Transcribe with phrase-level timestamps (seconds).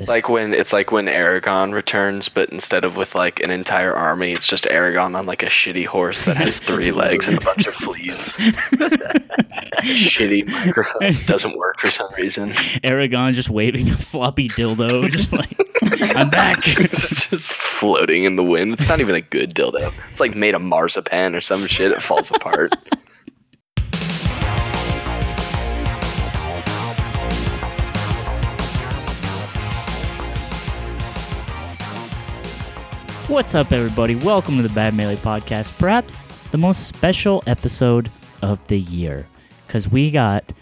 [0.00, 3.92] This Like when it's like when Aragorn returns, but instead of with like an entire
[3.92, 7.40] army, it's just Aragorn on like a shitty horse that has three legs and a
[7.42, 8.34] bunch of fleas.
[9.82, 12.52] shitty microphone doesn't work for some reason.
[12.82, 15.54] Aragorn just waving a floppy dildo, just like
[16.16, 16.66] I'm back.
[16.80, 18.72] It's just floating in the wind.
[18.72, 19.92] It's not even a good dildo.
[20.10, 21.92] It's like made of marzipan or some shit.
[21.92, 22.72] It falls apart.
[33.30, 34.16] What's up, everybody?
[34.16, 35.78] Welcome to the Bad Melee Podcast.
[35.78, 38.10] Perhaps the most special episode
[38.42, 39.28] of the year,
[39.66, 40.52] because we got.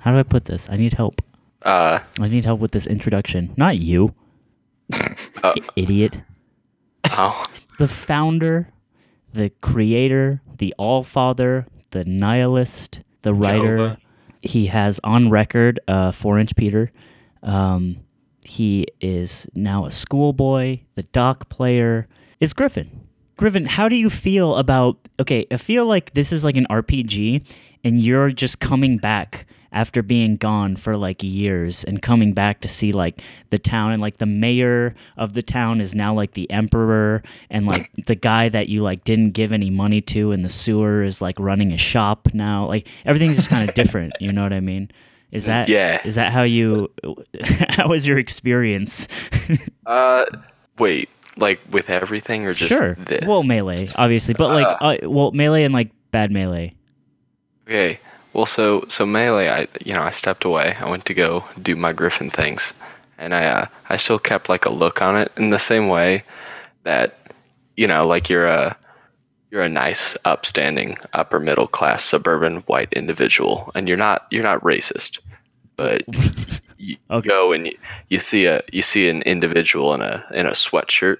[0.00, 0.68] How do I put this?
[0.68, 1.22] I need help.
[1.62, 3.54] Uh, I need help with this introduction.
[3.56, 4.14] Not you,
[5.44, 6.20] oh, idiot.
[7.12, 7.40] oh,
[7.78, 8.72] The founder,
[9.32, 13.76] the creator, the all father, the nihilist, the writer.
[13.76, 13.98] Jehovah.
[14.42, 16.90] He has on record uh, four inch Peter.
[17.44, 17.98] Um,
[18.50, 20.80] he is now a schoolboy.
[20.96, 22.08] The doc player
[22.40, 23.06] is Griffin.
[23.36, 24.98] Griffin, how do you feel about?
[25.20, 27.46] Okay, I feel like this is like an RPG,
[27.84, 32.68] and you're just coming back after being gone for like years and coming back to
[32.68, 36.50] see like the town and like the mayor of the town is now like the
[36.50, 40.50] emperor and like the guy that you like didn't give any money to in the
[40.50, 44.42] sewer is like running a shop now like everything's just kind of different you know
[44.42, 44.90] what i mean
[45.32, 46.00] is that Yeah.
[46.04, 46.90] is that how you
[47.70, 49.06] how was your experience
[49.86, 50.24] uh,
[50.78, 53.26] wait, like with everything or just sure this?
[53.26, 56.74] well melee obviously but like uh, well melee and like bad melee
[57.68, 58.00] Okay.
[58.32, 60.76] Well, so so melee, I you know I stepped away.
[60.80, 62.74] I went to go do my Griffin things,
[63.18, 66.24] and I uh, I still kept like a look on it in the same way
[66.84, 67.16] that
[67.76, 68.76] you know like you're a
[69.50, 74.60] you're a nice, upstanding, upper middle class suburban white individual, and you're not you're not
[74.62, 75.18] racist,
[75.76, 76.02] but
[76.78, 77.28] you Okay.
[77.28, 77.76] go and you,
[78.08, 81.18] you see a you see an individual in a in a sweatshirt,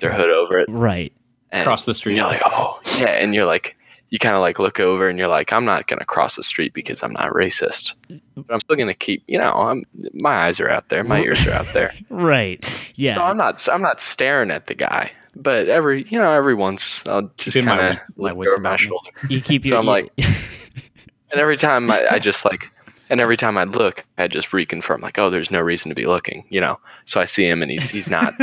[0.00, 1.12] their hood over it, right
[1.50, 2.16] and Cross the street.
[2.16, 3.76] you're like, oh yeah, and you're like,
[4.10, 6.72] you kind of like look over and you're like, I'm not gonna cross the street
[6.74, 7.94] because I'm not racist,
[8.36, 9.82] but I'm still gonna keep, you know, I'm
[10.14, 11.92] my eyes are out there, my ears are out there.
[12.10, 15.10] right yeah No, I'm not, I'm not staring at the guy,
[15.42, 18.80] but every, you know, every once I'll just kind of my look wits my about
[18.82, 18.90] me.
[19.28, 20.12] you keep your So I'm you- like-
[21.32, 22.70] and every time I, I just like.
[23.10, 26.04] And every time I look, I just reconfirm, like, oh, there's no reason to be
[26.04, 26.78] looking, you know.
[27.06, 28.34] So I see him, and he's he's not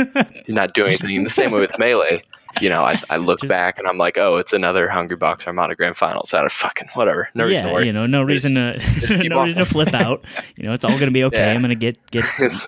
[0.44, 1.22] he's not doing anything.
[1.22, 2.24] The same way with melee,
[2.60, 2.82] you know.
[2.82, 6.34] I, I look Just- back, and I'm like, oh, it's another Hungrybox Armada Grand Finals.
[6.34, 7.86] Out of fucking whatever, no reason to yeah, worry.
[7.86, 8.76] you know, no reason to
[9.20, 9.46] keep no on.
[9.46, 10.24] reason to flip out.
[10.56, 11.38] You know, it's all gonna be okay.
[11.46, 11.52] Yeah.
[11.52, 12.24] I'm gonna get get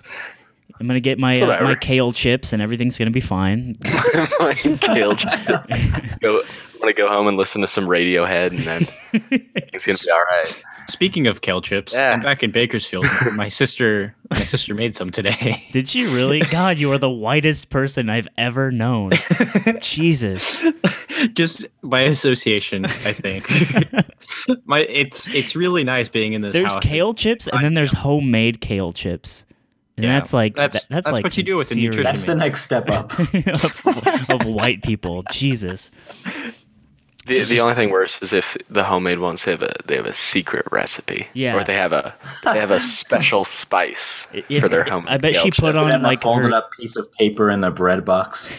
[0.79, 3.75] I'm gonna get my uh, my kale chips and everything's gonna be fine.
[4.39, 5.21] like killed.
[6.21, 8.87] go, I'm gonna go home and listen to some Radiohead, and then
[9.55, 10.63] it's gonna be all right.
[10.87, 12.11] Speaking of kale chips, Yeah.
[12.11, 13.05] I'm back in Bakersfield.
[13.33, 15.63] my sister, my sister made some today.
[15.71, 16.39] Did she really?
[16.39, 19.11] God, you are the whitest person I've ever known.
[19.81, 20.65] Jesus.
[21.33, 23.47] Just by association, I think.
[24.65, 26.83] my it's it's really nice being in this There's house.
[26.83, 29.45] kale chips and then there's homemade kale chips.
[29.99, 31.95] And Yeah, that's like that's- that- that's, that's like what you do with the serious-
[31.97, 33.11] nutrition That's the next step up.
[33.19, 35.23] of, of white people.
[35.31, 35.91] Jesus.
[37.25, 40.13] The, the only thing worse is if the homemade ones have a they have a
[40.13, 41.55] secret recipe, Yeah.
[41.57, 42.15] or they have a
[42.45, 45.13] they have a special spice Yeah, for their homemade.
[45.13, 45.77] I bet she put chips.
[45.77, 48.49] on like a folded her, up piece of paper in the bread box.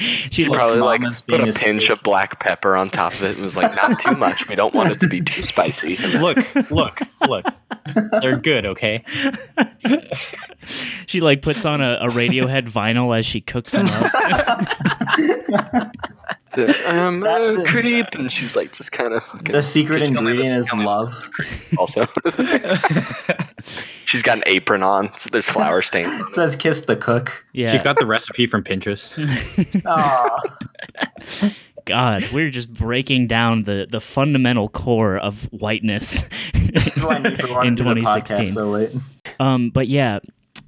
[0.00, 3.12] she She like, probably like Mama's put a being pinch of black pepper on top
[3.12, 4.48] of it and was like, not too much.
[4.48, 5.96] We don't want it to be too spicy.
[6.20, 6.38] Look,
[6.70, 7.46] look, look.
[8.20, 9.04] They're good, okay?
[11.06, 14.68] she like puts on a, a Radiohead vinyl as she cooks them up.
[16.86, 19.52] um, That's uh, the- creep, and she's like just kind of fucking.
[19.52, 20.86] The secret Just tell me ingredient is tell me this.
[20.86, 21.30] love.
[21.78, 22.06] Also,
[24.04, 25.10] she's got an apron on.
[25.16, 26.08] So there's flour stains.
[26.20, 26.34] It it.
[26.34, 27.44] says kiss the cook.
[27.52, 27.70] Yeah.
[27.70, 29.16] She got the recipe from Pinterest.
[29.86, 31.50] Aw.
[31.84, 36.22] God, we're just breaking down the, the fundamental core of whiteness
[36.52, 38.52] That's why Neighbor wanted in to do the podcast 2016.
[38.52, 39.00] so.
[39.44, 40.18] Um, but yeah,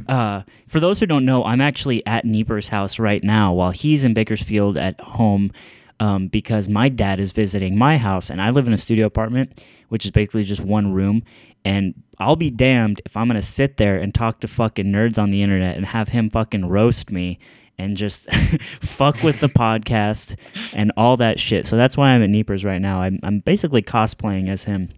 [0.09, 4.05] uh, for those who don't know, I'm actually at Nieper's house right now while he's
[4.05, 5.53] in Bakersfield at home
[6.01, 9.65] um, because my dad is visiting my house and I live in a studio apartment,
[9.89, 11.23] which is basically just one room.
[11.65, 15.17] And I'll be damned if I'm going to sit there and talk to fucking nerds
[15.17, 17.39] on the internet and have him fucking roast me
[17.79, 18.31] and just
[18.81, 20.37] fuck with the podcast
[20.75, 21.67] and all that shit.
[21.67, 23.01] So that's why I'm at Nieper's right now.
[23.03, 24.89] I'm, I'm basically cosplaying as him.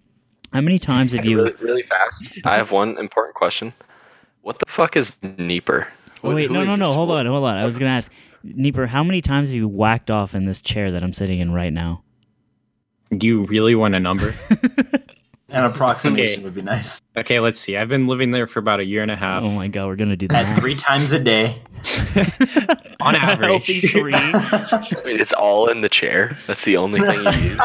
[0.53, 1.37] How many times have you.
[1.37, 2.29] really, really fast.
[2.45, 3.73] I have one important question.
[4.45, 5.87] What the fuck is Neeper?
[6.23, 6.93] Oh, wait, who no, no, no.
[6.93, 7.55] Hold What- on, hold on.
[7.57, 8.11] I was gonna ask,
[8.43, 11.51] Neeper, how many times have you whacked off in this chair that I'm sitting in
[11.51, 12.03] right now?
[13.09, 14.35] Do you really want a number?
[15.49, 16.43] An approximation Okay.
[16.43, 17.01] would be nice.
[17.17, 17.75] Okay, let's see.
[17.75, 19.41] I've been living there for about a year and a half.
[19.43, 20.57] Oh my god, we're gonna do that.
[20.59, 21.55] three times a day.
[23.01, 23.49] On A average.
[23.49, 24.11] healthy three.
[25.05, 26.37] Wait, it's all in the chair.
[26.45, 27.59] That's the only thing you use.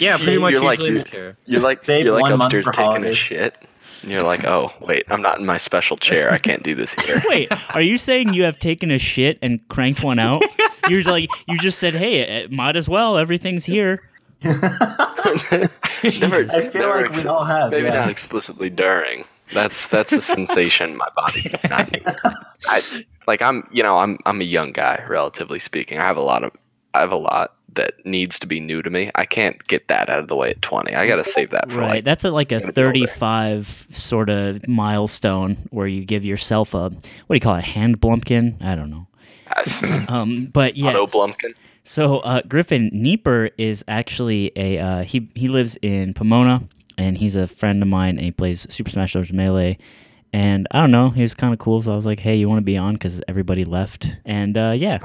[0.00, 1.36] Yeah, See, pretty much you're like usually you- there.
[1.46, 3.56] You're like Save you're like one month upstairs for taking a shit,
[4.02, 6.30] and you're like, oh wait, I'm not in my special chair.
[6.30, 7.20] I can't do this here.
[7.26, 10.42] Wait, are you saying you have taken a shit and cranked one out?
[10.88, 13.18] You're like you just said, "Hey, it might as well.
[13.18, 13.98] Everything's here."
[14.44, 17.72] never, I feel never like we all have.
[17.72, 17.94] maybe yeah.
[17.94, 19.24] not explicitly during.
[19.52, 22.06] That's that's a sensation my body does not make.
[22.68, 22.82] I
[23.26, 25.98] like I'm you know I'm I'm a young guy relatively speaking.
[25.98, 26.52] I have a lot of
[26.94, 29.10] I have a lot that needs to be new to me.
[29.14, 30.94] I can't get that out of the way at 20.
[30.94, 31.90] I got to save that for Right.
[31.96, 32.92] like That's a, like a gonna be older.
[32.98, 36.92] 35 sort of milestone where you give yourself a what
[37.30, 37.58] do you call it?
[37.58, 38.62] a Hand blumpkin?
[38.62, 39.06] I don't know.
[40.08, 40.88] Um, but yeah.
[40.90, 41.54] Otto Blumkin.
[41.84, 46.62] So uh, Griffin Nieper is actually a uh, he he lives in Pomona
[46.98, 49.32] and he's a friend of mine and he plays Super Smash Bros.
[49.32, 49.78] Melee.
[50.32, 52.48] And I don't know, he was kind of cool, so I was like, "Hey, you
[52.48, 54.98] want to be on?" Because everybody left, and uh, yeah,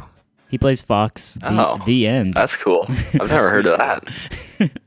[0.51, 1.33] he plays Fox.
[1.42, 1.81] The, Oh.
[1.86, 2.33] the end.
[2.36, 2.86] That's cool.
[2.89, 4.71] I've never heard of that.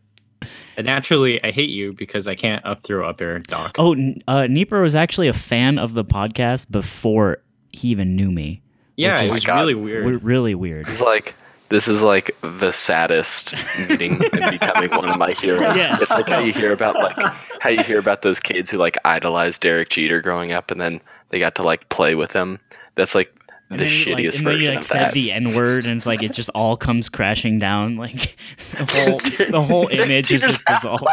[0.77, 3.77] And naturally, I hate you because I can't up throw up air doc.
[3.79, 7.39] Oh, N- uh, Nieper was actually a fan of the podcast before
[7.71, 8.61] he even knew me.
[8.97, 10.25] yeah, which it is- was Oh really We're weird.
[10.25, 10.87] really weird.
[10.87, 11.35] This is like
[11.69, 13.55] this is like the saddest
[13.89, 15.77] meeting and becoming one of my heroes.
[15.77, 15.97] Yeah.
[16.01, 17.17] It's like how you hear about like
[17.61, 21.01] how you hear about those kids who like idolized Derek Jeter growing up and then
[21.31, 22.59] they got to like play with him.
[22.97, 23.34] That's like And
[23.71, 25.13] the then you, like, shittiest and then you version like of said that.
[25.15, 27.97] the N word, and it's like it just all comes crashing down.
[27.97, 28.37] Like
[28.73, 29.19] the whole
[29.51, 31.05] the whole image is just dissolved.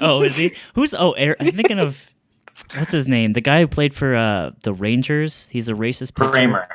[0.00, 0.54] Oh, is he?
[0.74, 1.12] Who's oh?
[1.12, 2.12] Eric, I'm thinking of
[2.76, 3.32] what's his name?
[3.32, 5.48] The guy who played for uh, the Rangers.
[5.50, 6.14] He's a racist.
[6.14, 6.30] pitcher.
[6.30, 6.68] Kramer.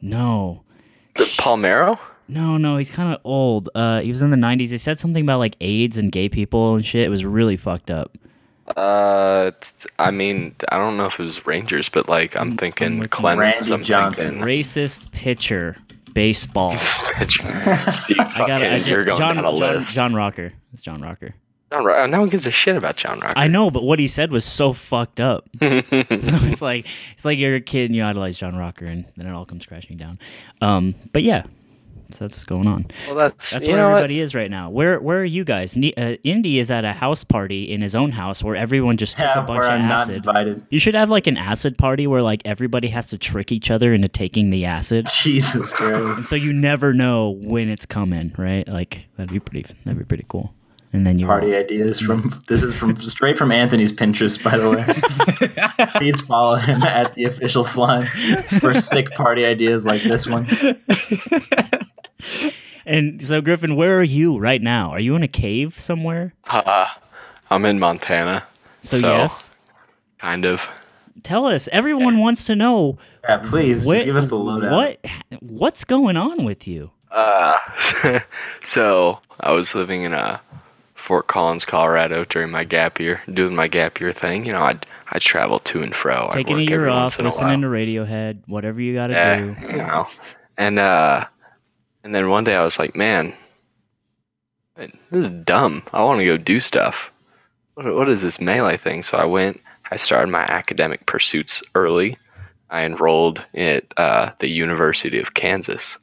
[0.00, 0.64] No,
[1.16, 1.98] The Palmeiro?
[2.28, 2.76] no, no.
[2.76, 3.68] He's kind of old.
[3.74, 4.70] Uh, he was in the '90s.
[4.70, 7.06] He said something about like AIDS and gay people and shit.
[7.06, 8.18] It was really fucked up.
[8.76, 12.98] Uh, t- I mean, I don't know if it was Rangers, but like I'm thinking
[12.98, 13.08] with you.
[13.08, 13.40] Clemens.
[13.70, 14.24] Randy I'm Johnson.
[14.24, 15.76] thinking Racist pitcher,
[16.14, 16.72] baseball.
[16.76, 18.72] Steve, I got fucking, it.
[18.72, 19.94] I just you're going John, down a John, list.
[19.94, 20.52] John Rocker.
[20.72, 21.34] It's John Rocker.
[21.72, 23.32] John Ro- no one gives a shit about John Rocker.
[23.36, 25.48] I know, but what he said was so fucked up.
[25.60, 29.26] so it's like it's like you're a kid and you idolize John Rocker, and then
[29.26, 30.18] it all comes crashing down.
[30.60, 31.44] Um, but yeah,
[32.12, 32.86] so that's what's going on.
[33.06, 33.92] well, that's, That's where what?
[33.96, 34.70] everybody is right now.
[34.70, 35.76] Where where are you guys?
[35.76, 39.16] Ne- uh, Indy is at a house party in his own house where everyone just
[39.16, 40.16] took a bunch where of I'm not acid.
[40.16, 40.66] invited.
[40.70, 43.92] You should have like an acid party where like everybody has to trick each other
[43.94, 45.06] into taking the acid.
[45.12, 46.28] Jesus And Christ.
[46.28, 48.66] so you never know when it's coming, right?
[48.68, 50.52] Like that'd be pretty that'd be pretty cool.
[50.94, 54.68] And then you Party ideas from this is from straight from Anthony's Pinterest, by the
[54.70, 54.84] way.
[55.98, 58.02] Please follow him at the official slime
[58.60, 60.46] for sick party ideas like this one.
[62.84, 64.90] And so Griffin, where are you right now?
[64.90, 66.34] Are you in a cave somewhere?
[66.44, 66.88] Uh,
[67.48, 68.42] I'm in Montana,
[68.82, 69.52] So, So- yes.
[70.18, 70.68] kind of.
[71.22, 71.68] Tell us.
[71.70, 72.98] Everyone wants to know
[73.28, 74.72] Yeah, please what, give us the lowdown.
[74.74, 74.98] what
[75.40, 76.90] what's going on with you.
[77.12, 77.56] Uh,
[78.64, 80.38] so I was living in uh,
[81.12, 84.46] Fort Collins, Colorado during my gap year, doing my gap year thing.
[84.46, 86.30] You know, I'd I'd travel to and fro.
[86.32, 89.66] Taking a year off, listening to Radiohead, whatever you got to yeah, do.
[89.66, 90.08] you know,
[90.56, 91.26] and uh,
[92.02, 93.34] and then one day I was like, man,
[94.74, 95.82] this is dumb.
[95.92, 97.12] I want to go do stuff.
[97.74, 99.02] What, what is this melee thing?
[99.02, 99.60] So I went.
[99.90, 102.16] I started my academic pursuits early.
[102.70, 105.98] I enrolled at uh, the University of Kansas,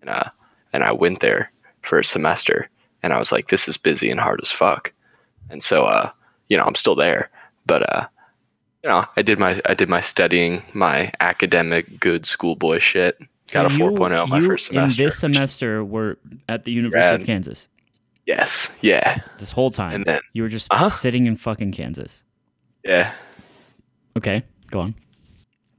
[0.00, 0.30] and uh,
[0.72, 2.70] and I went there for a semester.
[3.06, 4.92] And I was like, this is busy and hard as fuck.
[5.48, 6.10] And so, uh,
[6.48, 7.30] you know, I'm still there,
[7.64, 8.08] but uh,
[8.82, 13.16] you know, I did my I did my studying, my academic good schoolboy shit.
[13.52, 15.00] Got a So you- 4.0 my first semester.
[15.02, 17.68] In this semester, were at the University of Kansas
[18.26, 19.94] Yes, yeah, this whole time.
[19.94, 20.88] and then you were just Uh-huh.
[20.88, 22.24] sitting in fucking Kansas.
[22.84, 23.12] yeah.
[24.16, 24.94] Okay, go on.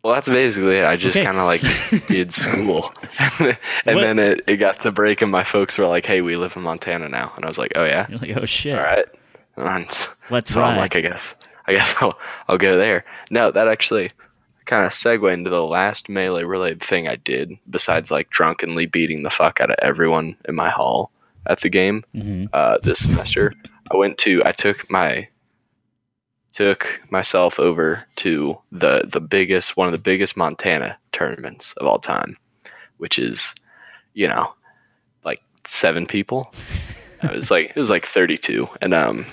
[0.03, 0.85] Well, that's basically it.
[0.85, 1.25] I just Okay.
[1.25, 1.61] kind of like
[2.07, 2.91] did school,
[3.39, 6.35] and What- then it, it got to break, and my folks were like, "Hey, we
[6.37, 8.83] live in Montana now," and I was like, "Oh yeah, You're like, oh shit, all
[8.83, 9.05] right."
[9.57, 10.71] And let's so ride.
[10.73, 11.35] I'm like, I guess,
[11.65, 13.03] I guess I'll, I'll go there.
[13.31, 14.09] No, that actually
[14.65, 19.23] kind of segue into the last melee related thing I did, besides like drunkenly beating
[19.23, 21.09] the fuck out of everyone in my hall
[21.47, 23.53] at the game hmm uh, this semester.
[23.91, 25.27] I went to, I took my,
[26.51, 31.99] took myself over to the the biggest, one of the biggest Montana tournaments of all
[31.99, 32.37] time,
[32.97, 33.53] which is,
[34.13, 34.53] you know,
[35.23, 36.53] like seven people.
[37.23, 39.25] It was like it was like thirty two, and um,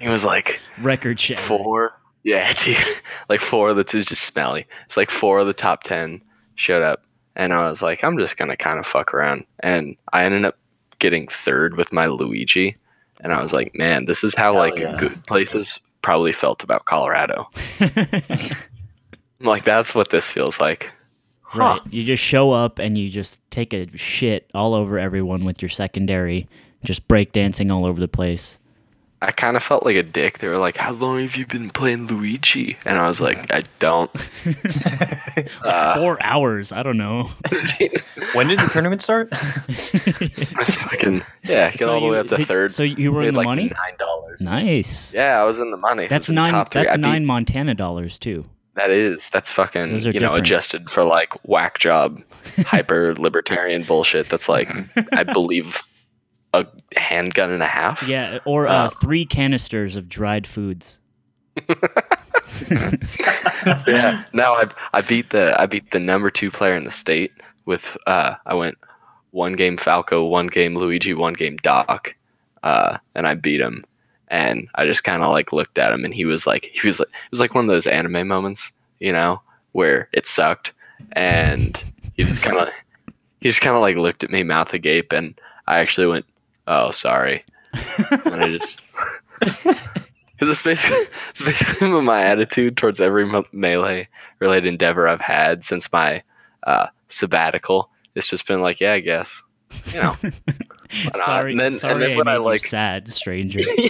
[0.00, 1.40] it was like Record shatter.
[1.40, 1.92] four.
[2.22, 2.76] Yeah, dude.
[3.28, 4.66] Like four of the two just smelly.
[4.86, 6.22] It's like four of the top ten
[6.54, 7.04] showed up,
[7.34, 10.58] and I was like, I'm just gonna kind of fuck around, and I ended up
[10.98, 12.76] getting third with my Luigi,
[13.20, 14.96] and I was like, man, this is how Hell like yeah.
[14.96, 17.48] good places probably felt about Colorado.
[17.80, 17.90] I'm
[19.40, 20.92] like, that's what this feels like.
[21.52, 21.80] Right.
[21.90, 25.68] You just show up and you just take a shit all over everyone with your
[25.68, 26.48] secondary,
[26.84, 28.60] just breakdancing all over the place.
[29.26, 30.38] I kind of felt like a dick.
[30.38, 33.62] They were like, "How long have you been playing Luigi?" And I was like, "I
[33.80, 34.10] don't."
[35.62, 36.72] Uh, Four hours.
[36.72, 37.30] I don't know.
[38.32, 39.28] When did the tournament start?
[39.32, 39.36] I
[40.58, 42.72] was fucking yeah, get So all the you- way up to did- third.
[42.72, 43.64] So you were in the like money.
[43.64, 44.40] Nine dollars.
[44.40, 45.14] Nice.
[45.14, 46.06] Yeah, I was in the money.
[46.08, 46.50] That's was in the nine.
[46.52, 46.82] top three.
[46.82, 48.44] That's I beat- nine Montana dollars too.
[48.74, 49.28] That is.
[49.30, 49.90] That's fucking.
[49.90, 50.46] Those are you know, different.
[50.46, 52.20] adjusted for like whack job,
[52.66, 54.28] hyper libertarian bullshit.
[54.28, 54.68] That's like,
[55.12, 55.82] I believe,
[56.52, 58.06] a handgun and a half.
[58.06, 60.98] Yeah, or uh, three canisters of dried foods.
[63.86, 64.24] yeah.
[64.32, 67.32] Now I I beat the I beat the number two player in the state
[67.64, 68.76] with uh I went
[69.36, 72.14] one game Falco, one game Luigi, one game Doc,
[72.62, 73.84] uh, and I beat him.
[74.28, 76.98] And I just kind of like looked at him, and he was like, he was
[76.98, 79.40] like, it was like one of those anime moments, you know,
[79.72, 80.72] where it sucked,
[81.12, 81.84] and
[82.14, 82.68] he just kind of,
[83.40, 85.38] he just kind of like looked at me, mouth agape, and
[85.68, 86.26] I actually went,
[86.66, 88.82] oh, sorry, and I just.
[90.38, 90.98] Because it's basically,
[91.30, 94.06] it's basically my attitude towards every melee
[94.38, 96.22] related endeavor I've had since my
[96.66, 97.88] uh, sabbatical.
[98.14, 99.42] It's just been like, yeah, I guess.
[99.94, 100.16] You know.
[101.24, 103.60] sorry, And then- and sorry, then I when made I, like- sad, stranger.
[103.78, 103.88] yeah,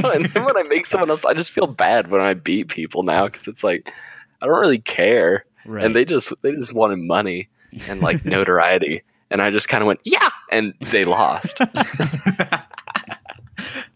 [0.00, 2.68] no, and then when I make someone else, I just feel bad when I beat
[2.68, 3.92] people now because it's like
[4.40, 5.84] I don't really care, Right.
[5.84, 7.48] and they just they just wanted money
[7.88, 11.58] and like notoriety, and I just kind of went yeah, and they lost.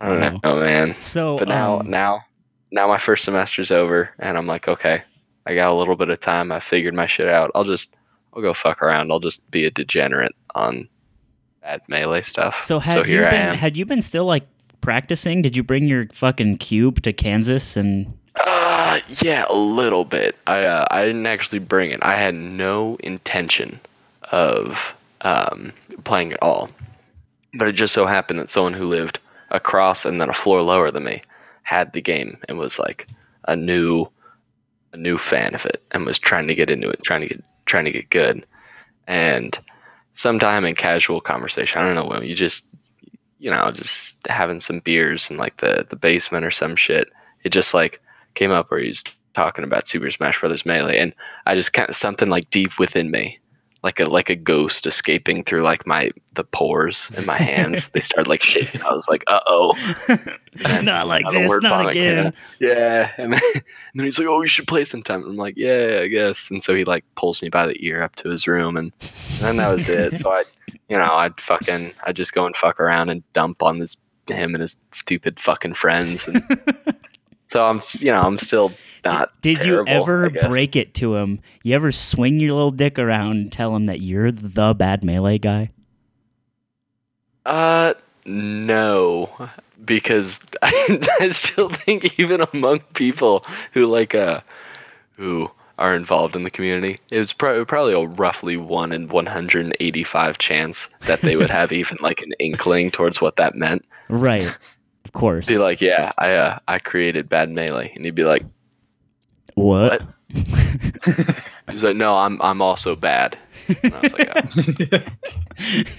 [0.00, 0.40] I don't Wow.
[0.44, 0.94] know, man.
[1.00, 2.20] so, But now, um, now,
[2.70, 5.02] now my first semester's over, and I'm like, okay,
[5.46, 6.52] I got a little bit of time.
[6.52, 7.50] I figured my shit out.
[7.54, 7.96] I'll just,
[8.34, 9.10] I'll go fuck around.
[9.10, 10.88] I'll just be a degenerate on
[11.62, 12.62] bad melee stuff.
[12.62, 13.54] so had you here I been am.
[13.56, 14.44] had you been still like
[14.82, 15.40] practicing?
[15.40, 20.36] Did you bring your fucking cube to Kansas and Uh, yeah, a little bit.
[20.46, 22.00] I uh, I didn't actually bring it.
[22.02, 23.80] I had no intention
[24.30, 24.94] of
[25.24, 25.72] um,
[26.04, 26.70] playing at all.
[27.54, 29.18] But it just so happened that someone who lived
[29.50, 31.22] across and then a floor lower than me
[31.62, 33.06] had the game and was like
[33.46, 34.06] a new
[34.92, 37.42] a new fan of it and was trying to get into it, trying to get
[37.66, 38.46] trying to get good.
[39.06, 39.58] And
[40.12, 42.64] sometime in casual conversation, I don't know when you just
[43.44, 47.10] you know, just having some beers in like the the basement or some shit.
[47.42, 48.00] It just like
[48.32, 49.04] came up where he was
[49.34, 51.14] talking about Super Smash Brothers Melee, and
[51.44, 53.38] I just kind of something like deep within me,
[53.84, 57.90] like a like a ghost escaping through like my the pores in my hands.
[57.90, 58.80] they started like shaking.
[58.80, 59.76] I was like, uh oh,
[60.82, 62.28] not like this, not again.
[62.28, 62.34] out.
[62.58, 63.12] yeah.
[63.18, 63.62] And then, and
[63.94, 65.20] then he's like, oh, you should play sometime.
[65.20, 66.50] And I'm like, yeah, I guess.
[66.50, 69.40] And so he like pulls me by the ear up to his room, and, and
[69.40, 70.16] then that was it.
[70.16, 70.44] So I,
[70.88, 73.98] you know, I'd fucking I'd just go and fuck around and dump on this
[74.28, 76.26] him and his stupid fucking friends.
[76.26, 76.42] And
[77.48, 78.72] so I'm, you know, I'm still
[79.04, 79.40] not.
[79.40, 81.40] Did terrible, you ever break it to him?
[81.62, 85.38] You ever swing your little dick around and tell him that you're the bad melee
[85.38, 85.70] guy?
[87.46, 89.48] Uh, no,
[89.84, 94.40] because I, I still think even among people who like uh
[95.16, 99.26] who are involved in the community, it was pro- probably a roughly one in one
[99.26, 103.54] hundred and eighty-five chance that they would have even like an inkling towards what that
[103.54, 103.84] meant.
[104.08, 104.56] Right.
[105.04, 105.46] Of course.
[105.46, 108.44] Be like, yeah, I uh, I created bad melee, and he'd be like,
[109.54, 110.02] what?
[111.70, 113.38] he's like, no, I'm I'm also bad.
[113.68, 114.42] And I was like, oh.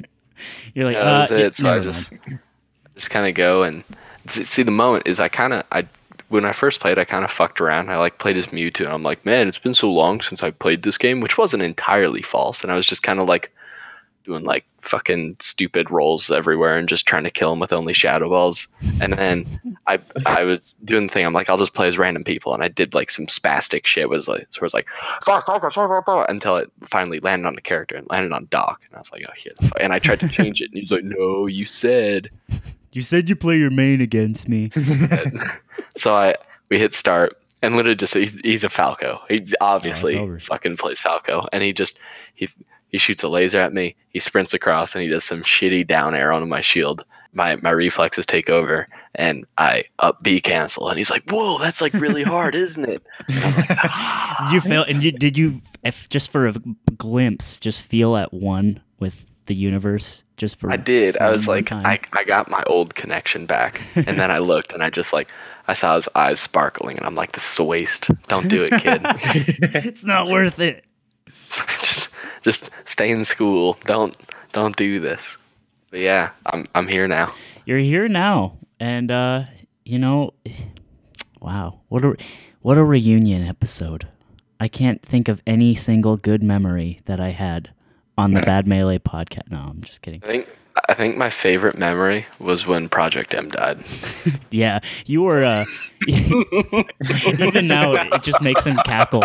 [0.74, 1.55] You're like, yeah, uh, that was yeah, it.
[1.55, 2.39] So I just mind.
[2.95, 3.83] just kind of go and
[4.27, 5.88] see the moment is I kind of I
[6.29, 7.89] when I first played I kind of fucked around.
[7.89, 10.51] I like played as Mewtwo and I'm like, man, it's been so long since I
[10.51, 12.62] played this game, which wasn't entirely false.
[12.62, 13.53] And I was just kind of like
[14.25, 18.29] doing like fucking stupid rolls everywhere and just trying to kill him with only shadow
[18.29, 18.67] balls.
[19.00, 21.25] And then I I was doing the thing.
[21.25, 24.10] I'm like, I'll just play as random people, and I did like some spastic shit.
[24.10, 24.88] Was like so it was like
[26.29, 29.24] until it finally landed on the character and landed on Doc, and I was like,
[29.27, 29.55] oh shit.
[29.79, 32.29] And I tried to change it, and he was like, no, you said.
[32.91, 34.72] You said you play your main against me.
[35.96, 36.36] so I
[36.70, 39.22] we hit start and literally just he's, he's a Falco.
[39.27, 40.39] He's oh, obviously over.
[40.39, 41.98] fucking plays Falco, and he just
[42.34, 42.50] he
[42.95, 43.93] he shoots a laser at me.
[44.07, 47.03] He sprints across and he does some shitty down air onto my shield.
[47.33, 51.81] My my reflexes take over and I up B cancel, and he's like, "Whoa, that's
[51.81, 55.37] like really hard, isn't it?" And I was like, "Ah." You feel and you, did
[55.37, 56.53] you if just for a
[56.97, 61.17] glimpse just feel at one with the universe just for I did.
[61.17, 61.85] I was like, time?
[61.85, 63.81] I, I got my old connection back.
[63.95, 65.31] And then I looked and I just like,
[65.67, 68.09] I saw his eyes sparkling and I'm like, this is a waste.
[68.27, 69.01] Don't do it, kid.
[69.85, 70.83] it's not worth it.
[71.49, 72.04] just,
[72.45, 73.77] just stay in school.
[73.85, 74.15] Don't,
[74.53, 75.37] don't do this.
[75.89, 77.33] But yeah, I'm, I'm here now.
[77.65, 78.57] You're here now.
[78.79, 79.43] and uh,
[79.83, 80.33] you know,
[81.41, 82.15] wow, what a
[82.61, 84.07] what a reunion episode.
[84.59, 87.69] I can't think of any single good memory that I had
[88.17, 89.49] on the Bad Melee podcast.
[89.51, 90.21] No, I'm just kidding.
[90.23, 90.57] I think
[90.89, 93.79] I think my favorite memory was when Project M died.
[94.51, 95.43] Yeah, you were.
[95.43, 95.65] Uh,
[96.07, 99.23] even now, it just makes him cackle.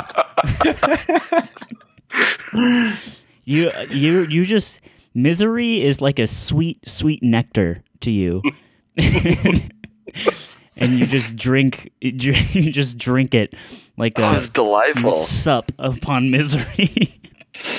[3.45, 4.81] you, you, you just
[5.15, 8.43] misery is like a sweet, sweet nectar to you,
[8.97, 11.91] and you just drink.
[12.01, 13.55] You just drink it
[13.97, 15.13] like Oh, a it was delightful.
[15.13, 17.21] sup upon misery.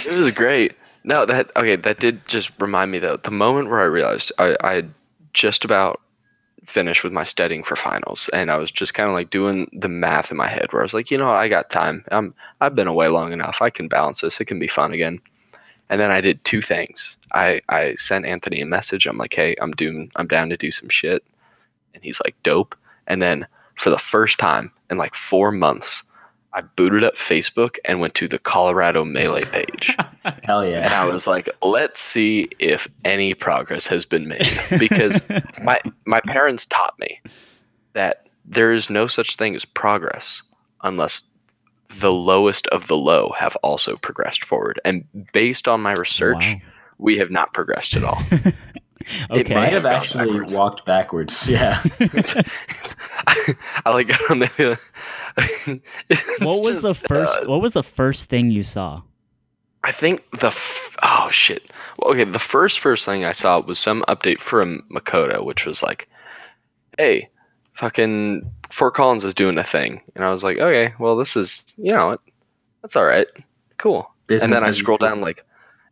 [0.05, 0.73] It was great.
[1.03, 1.75] No, that okay.
[1.75, 3.17] That did just remind me though.
[3.17, 4.93] The moment where I realized I, I had
[5.33, 5.99] just about
[6.65, 9.89] finished with my studying for finals, and I was just kind of like doing the
[9.89, 12.05] math in my head, where I was like, you know, what, I got time.
[12.11, 13.61] I'm I've been away long enough.
[13.61, 14.39] I can balance this.
[14.39, 15.19] It can be fun again.
[15.89, 17.17] And then I did two things.
[17.33, 19.05] I I sent Anthony a message.
[19.07, 20.11] I'm like, hey, I'm doing.
[20.15, 21.23] I'm down to do some shit,
[21.93, 22.75] and he's like, dope.
[23.07, 26.03] And then for the first time in like four months.
[26.53, 29.95] I booted up Facebook and went to the Colorado Melee page.
[30.43, 30.85] Hell yeah.
[30.85, 30.93] And.
[30.93, 34.59] I was like, let's see if any progress has been made.
[34.77, 35.21] Because
[35.63, 37.21] my my parents taught me
[37.93, 40.43] that there is no such thing as progress
[40.83, 41.23] unless
[41.99, 44.79] the lowest of the low have also progressed forward.
[44.83, 46.61] And based on my research, Wow.
[46.97, 48.21] we have not progressed at all.
[49.31, 50.53] It Might have have actually backwards.
[50.53, 51.49] walked backwards.
[51.49, 51.81] Yeah.
[53.85, 54.79] I like on the
[56.39, 57.47] What was the uh, first?
[57.47, 59.01] what was the first thing you saw?
[59.83, 61.71] I think the f- oh shit.
[61.97, 65.81] Well, okay, the first first thing I saw was some update from Makoto, which was
[65.81, 66.07] like,
[66.97, 67.29] "Hey,
[67.73, 71.65] fucking Fort Collins is doing a thing," and I was like, "Okay, well, this is
[71.77, 72.17] you know,
[72.81, 73.27] that's all right,
[73.77, 75.43] cool." Business and then I scroll down like,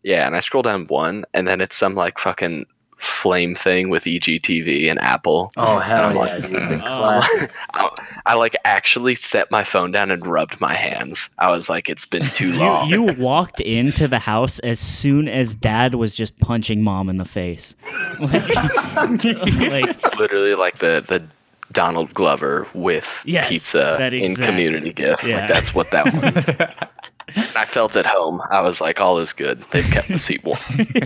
[0.03, 2.65] yeah, and I scroll down one, and then it's some like fucking
[2.99, 5.51] flame thing with EGTV and Apple.
[5.57, 6.81] Oh hell yeah, like- dude.
[6.85, 7.47] Oh.
[7.73, 7.89] I,
[8.25, 11.29] I like actually set my phone down and rubbed my hands.
[11.39, 15.55] I was like, "It's been too long." you walked into the house as soon as
[15.55, 17.75] dad was just punching mom in the face.
[18.19, 21.25] Like, like, literally like the the
[21.71, 25.23] Donald Glover with Yes, pizza in Community Gift.
[25.23, 25.37] yeah.
[25.41, 26.49] Like that's what that was.
[26.49, 28.41] And I felt at home.
[28.49, 29.63] I was like, all is good.
[29.71, 30.57] They've kept the seat warm.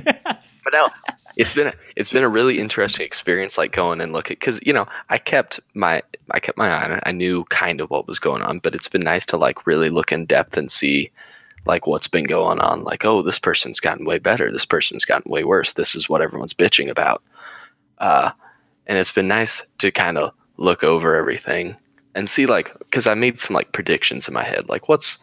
[0.04, 0.88] but no,
[1.36, 3.58] it's been a, it's been a really interesting experience.
[3.58, 6.92] Like going and looking because you know I kept my I kept my eye on
[6.92, 7.04] it.
[7.06, 9.90] I knew kind of what was going on, but it's been nice to like really
[9.90, 11.12] look in depth and see
[11.66, 12.84] like what's been going on.
[12.84, 14.52] Like oh, this person's gotten way better.
[14.52, 15.74] This person's gotten way worse.
[15.74, 17.24] This is what everyone's bitching about.
[17.98, 18.32] Uh,
[18.88, 21.76] and it's been nice to kind of look over everything
[22.16, 25.18] and see like because I made some like predictions in my head, like what's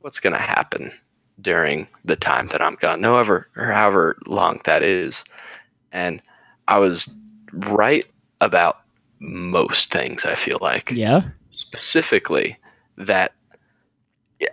[0.00, 0.92] what's gonna happen
[1.40, 5.24] during the time that I'm gone, however or however long that is.
[5.96, 6.20] And
[6.68, 7.12] I was
[7.52, 8.04] right
[8.42, 8.80] about
[9.18, 10.26] most things.
[10.26, 11.22] I feel like yeah.
[11.48, 12.58] specifically
[12.98, 13.32] that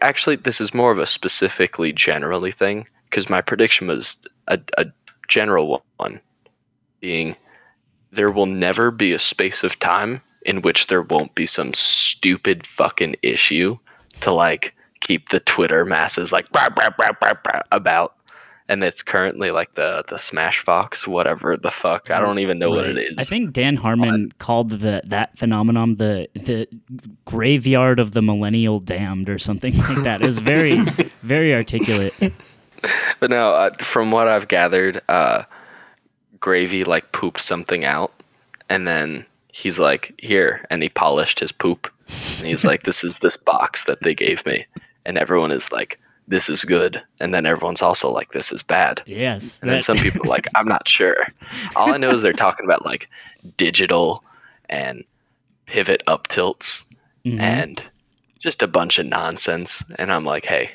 [0.01, 4.86] actually this is more of a specifically generally thing because my prediction was a, a
[5.27, 6.21] general one
[7.01, 7.36] being
[8.12, 12.65] there will never be a space of time in which there won't be some stupid
[12.65, 13.77] fucking issue
[14.21, 18.15] to like keep the twitter masses like brah, brah, brah, about
[18.69, 22.86] and it's currently like the the smashbox whatever the fuck i don't even know what
[22.86, 23.13] it is.
[23.17, 26.67] I think Dan Harmon called the that phenomenon the the
[27.26, 30.21] graveyard of the millennial damned or something like that.
[30.21, 30.80] It was very
[31.21, 32.13] very articulate.
[33.19, 35.43] But no, uh, from what I've gathered, uh,
[36.39, 38.12] Gravy like pooped something out,
[38.69, 41.89] and then he's like, "Here," and he polished his poop,
[42.38, 44.65] and he's like, "This is this box that they gave me,"
[45.06, 49.01] and everyone is like, "This is good," and then everyone's also like, "This is bad,"
[49.05, 49.59] Yes.
[49.62, 51.17] and then some people are like, "I'm not sure."
[51.75, 53.09] All I know is they're talking about like
[53.57, 54.23] digital
[54.69, 55.03] and
[55.65, 56.86] pivot up tilts
[57.25, 57.39] Mhm.
[57.39, 57.83] and
[58.39, 59.83] just a bunch of nonsense.
[59.97, 60.71] And I'm like, hey,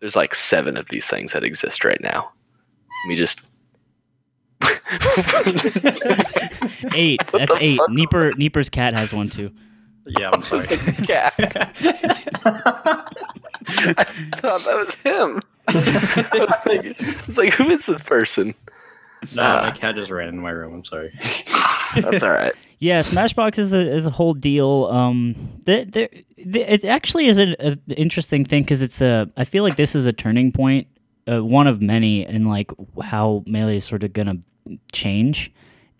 [0.00, 2.30] there's like seven of these things that exist right now.
[3.04, 3.42] let me just.
[6.94, 7.20] eight.
[7.32, 7.80] That's eight.
[7.88, 9.52] Neeper Neeper's cat has one too.
[10.08, 10.66] Yeah, I'm sorry.
[11.06, 11.34] cat.
[13.70, 14.04] I
[14.36, 15.40] thought that was him.
[15.68, 18.54] I was like, I was like, who is this person?
[19.34, 19.70] No, Ah.
[19.70, 20.74] my cat just ran in my room.
[20.74, 21.12] I'm sorry.
[21.96, 22.52] That's all right.
[22.78, 24.86] Yeah, Smashbox is a is a whole deal.
[24.86, 29.28] Um, there, there, it actually is an a interesting thing because it's a.
[29.36, 30.86] I feel like this is a turning point,
[31.30, 32.70] uh, one of many in like
[33.02, 34.36] how melee is sort of gonna
[34.92, 35.52] change,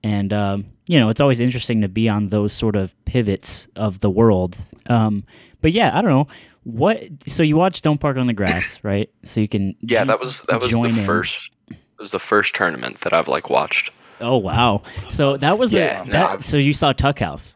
[0.05, 4.01] and um, you know, it's always interesting to be on those sort of pivots of
[4.01, 4.57] the world.
[4.89, 5.23] Um,
[5.61, 6.27] but yeah, I don't know
[6.65, 7.01] what.
[7.27, 9.09] So you watch Don't Park on the Grass, right?
[9.23, 10.91] So you can Yeah, that was that was the in.
[10.91, 11.53] first.
[11.71, 13.91] It was the first tournament that I've like watched.
[14.21, 14.83] Oh wow!
[15.09, 17.55] So that was Yeah, a no, that, so you saw Tuck House.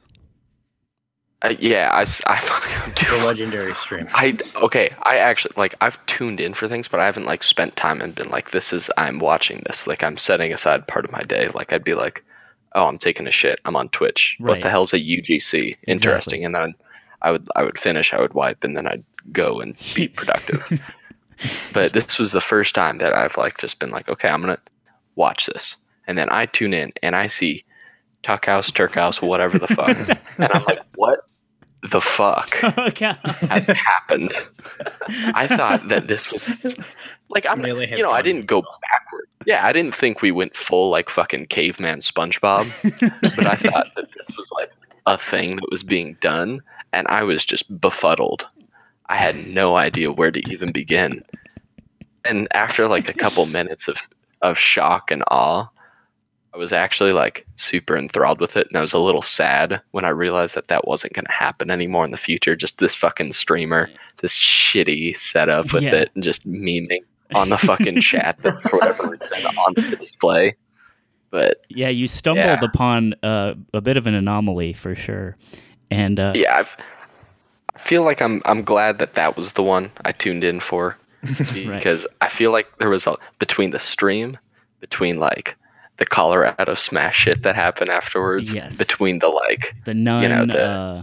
[1.44, 3.26] Uh, yeah, I, s- I fucking The do.
[3.26, 4.06] legendary stream.
[4.14, 4.94] I okay.
[5.02, 8.14] I actually like I've tuned in for things, but I haven't like spent time and
[8.14, 9.86] been like, this is I'm watching this.
[9.88, 11.48] Like I'm setting aside part of my day.
[11.48, 12.24] Like I'd be like,
[12.74, 13.60] oh, I'm taking a shit.
[13.64, 14.36] I'm on Twitch.
[14.38, 15.76] What the hell's a UGC?
[15.86, 16.44] Interesting.
[16.44, 16.74] And then
[17.22, 18.12] I would I would finish.
[18.12, 20.80] I would wipe, and then I'd go and be productive.
[21.72, 24.58] but this was the first time that I've like just been like, okay, I'm gonna
[25.14, 27.64] watch this, and then I tune in and I see
[28.22, 29.96] Tuck House, Turk House, whatever the fuck,
[30.38, 31.20] and I'm like, what
[31.90, 32.56] the fuck?
[32.64, 32.90] Oh,
[33.48, 34.32] has happened.
[35.34, 36.78] I thought that this was
[37.32, 39.28] like I'm has you know I didn't go backward.
[39.46, 42.70] Yeah, I didn't think we went full like fucking caveman SpongeBob,
[43.36, 44.70] but I thought that this was like
[45.06, 46.60] a thing that was being done,
[46.92, 48.46] and I was just befuddled.
[49.06, 51.24] I had no idea where to even begin.
[52.24, 54.08] And after like a couple minutes of
[54.42, 55.68] of shock and awe,
[56.54, 60.04] I was actually like super enthralled with it, and I was a little sad when
[60.04, 62.54] I realized that that wasn't going to happen anymore in the future.
[62.54, 65.94] Just this fucking streamer, this shitty setup with Yeah.
[65.96, 67.00] it, and just memeing
[67.34, 70.56] on the fucking chat that's for whatever reason on the display.
[71.30, 72.60] But Yeah, you stumbled Yeah.
[72.64, 75.36] upon uh, a bit of an anomaly for sure,
[75.90, 76.76] and uh, yeah, I've,
[77.74, 80.98] I feel like I'm I'm glad that that was the one I tuned in for
[81.54, 84.38] because I feel like there was a between the stream,
[84.80, 85.56] between like
[85.98, 88.76] the Colorado smash shit that happened afterwards, Yes.
[88.76, 90.28] between the like the nun.
[90.28, 91.02] know, the- uh,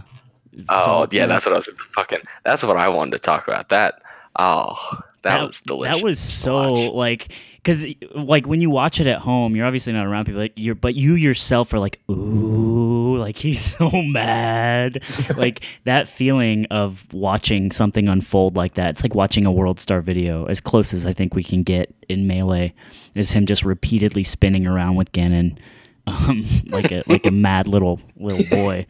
[0.68, 2.18] Oh yeah, that's what I was fucking.
[2.44, 3.68] That's what I wanted to talk about.
[3.70, 4.00] That
[4.36, 4.76] oh,
[5.22, 5.96] that, was delicious.
[5.96, 10.06] That was so like because like when you watch it at home, you're obviously not
[10.06, 10.40] around people.
[10.40, 15.02] Like you're, but you yourself are like, ooh, like he's so mad.
[15.36, 18.90] like that feeling of watching something unfold like that.
[18.90, 21.94] It's like watching a World Star video, as close as I think we can get
[22.08, 22.72] in melee.
[23.14, 25.58] Is him just repeatedly spinning around with Ganon,
[26.06, 28.86] um, like a like a mad little little boy.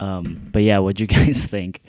[0.00, 1.80] Um, but yeah, what'd you guys think?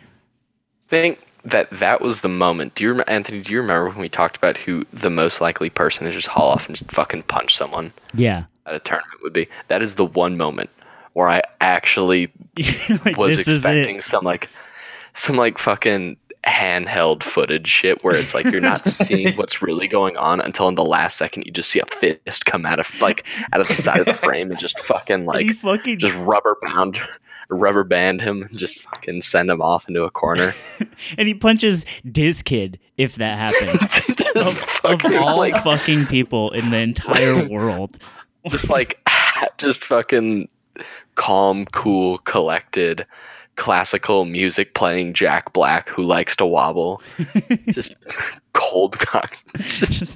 [0.88, 2.76] think that that was the moment.
[2.76, 3.42] Do you remember, Anthony?
[3.42, 6.50] Do you remember when we talked about who the most likely person to just haul
[6.50, 8.46] off and just fucking punch someone Yeah.
[8.66, 9.48] at a tournament would be?
[9.68, 10.70] That is the one moment
[11.14, 12.32] where I actually
[13.06, 13.70] like, was this is it.
[13.70, 14.50] expecting some like
[15.14, 20.18] some like fucking handheld footage shit where it's like you're not seeing what's really going
[20.18, 23.26] on until in the last second you just see a fist come out of like
[23.54, 27.00] out of the side of the frame and just fucking like fucking just rubber bound
[27.50, 30.54] rubber band him and just fucking send him off into a corner.
[31.18, 33.90] and he punches Diz Kid if that happened.
[33.90, 37.98] Just of, of all like, fucking people in the entire world.
[38.48, 39.00] just like
[39.58, 40.48] just fucking
[41.16, 43.06] calm, cool, collected,
[43.56, 47.02] classical music playing Jack Black who likes to wobble.
[47.70, 47.96] just
[48.54, 49.38] cold cock.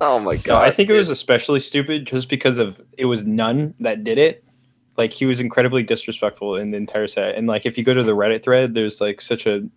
[0.01, 0.59] Oh my god.
[0.59, 4.17] No, I think it was especially stupid just because of it was none that did
[4.17, 4.43] it.
[4.97, 8.03] Like he was incredibly disrespectful in the entire set, and like if you go to
[8.03, 9.67] the Reddit thread, there's like such a.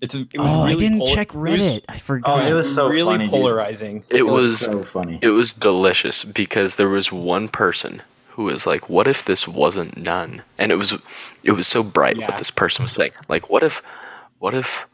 [0.00, 1.84] It's a, it was Oh, I didn't pol- check it was- Reddit.
[1.88, 2.42] I forgot.
[2.42, 3.30] Oh, it was so really funny, dude.
[3.32, 4.04] polarizing.
[4.10, 5.18] it was so funny.
[5.22, 10.02] it was delicious because there was one person who was like, "What if this wasn't
[10.02, 10.94] done?" And it was
[11.42, 12.26] it was so bright Yeah.
[12.28, 13.12] what this person was saying.
[13.28, 13.82] Like, what if
[14.38, 14.86] what if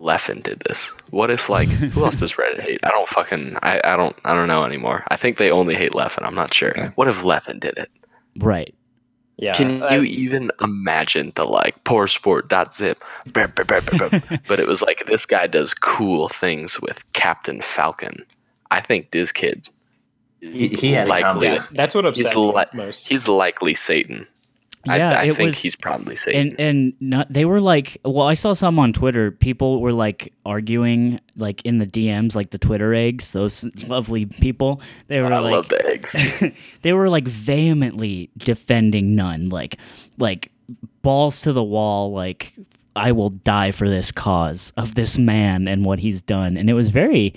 [0.00, 0.90] Leffen did this?
[1.10, 2.80] What if like who else does Reddit hate?
[2.84, 5.04] I don't fucking I, I don't I don't know anymore.
[5.08, 6.24] I think they only hate Leffen.
[6.24, 6.72] I'm not sure.
[6.94, 7.90] What if Leffen did it?
[8.38, 8.74] Right.
[9.40, 13.04] Yeah, Can I- you even imagine the like poor sport dot zip?
[14.48, 18.24] But it was like this guy does cool things with Captain Falcon.
[18.72, 19.68] I think this kid
[20.40, 23.08] He- he had a likely yeah, that's what upset me li- most.
[23.08, 24.26] he's likely Satan.
[24.86, 26.34] Yeah, I, I think was, he's probably safe.
[26.34, 29.30] and and not, they were like, well, I saw some on Twitter.
[29.30, 34.80] People were like arguing, like in the DMs, like the Twitter eggs, those lovely people.
[35.08, 36.16] They were I like, love the eggs.
[36.82, 39.78] they were like vehemently defending none, like
[40.16, 40.50] like
[41.02, 42.54] balls to the wall, like
[42.94, 46.56] I will die for this cause of this man and what he's done.
[46.56, 47.34] And it was very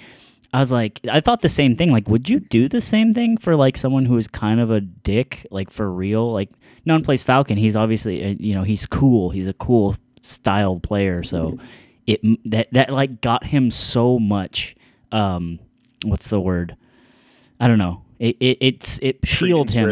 [0.53, 1.91] I was like I thought the same thing.
[1.91, 4.81] Like, would you do the same thing for like someone who is kind of a
[4.81, 6.31] dick, like for real?
[6.31, 6.49] Like
[6.85, 7.57] None plays Falcon.
[7.57, 9.29] He's obviously uh, you know, he's cool.
[9.29, 11.59] He's a cool styled player, so
[12.07, 14.75] it that that like got him so much
[15.11, 15.59] um
[16.05, 16.75] what's the word?
[17.59, 18.03] I don't know.
[18.19, 19.83] It, it it's it shielded him.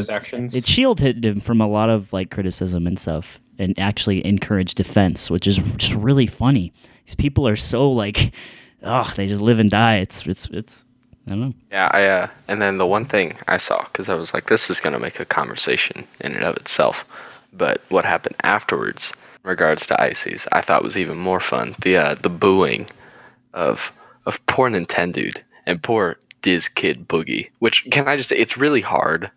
[0.55, 5.29] It shielded him from a lot of like criticism and stuff, and actually encouraged defense,
[5.29, 6.73] which is just really funny.
[7.05, 8.33] These people are so like,
[8.83, 9.97] oh, they just live and die.
[9.97, 10.85] It's it's it's.
[11.27, 11.53] I don't know.
[11.71, 14.69] Yeah, I uh, and then the one thing I saw because I was like, this
[14.69, 17.05] is gonna make a conversation in and of itself.
[17.53, 19.13] But what happened afterwards,
[19.43, 21.75] in regards to Ices, I thought was even more fun.
[21.81, 22.87] The uh, the booing
[23.53, 23.91] of
[24.25, 27.49] of poor Nintendude and poor Diz Kid Boogie.
[27.59, 29.29] Which can I just say, it's really hard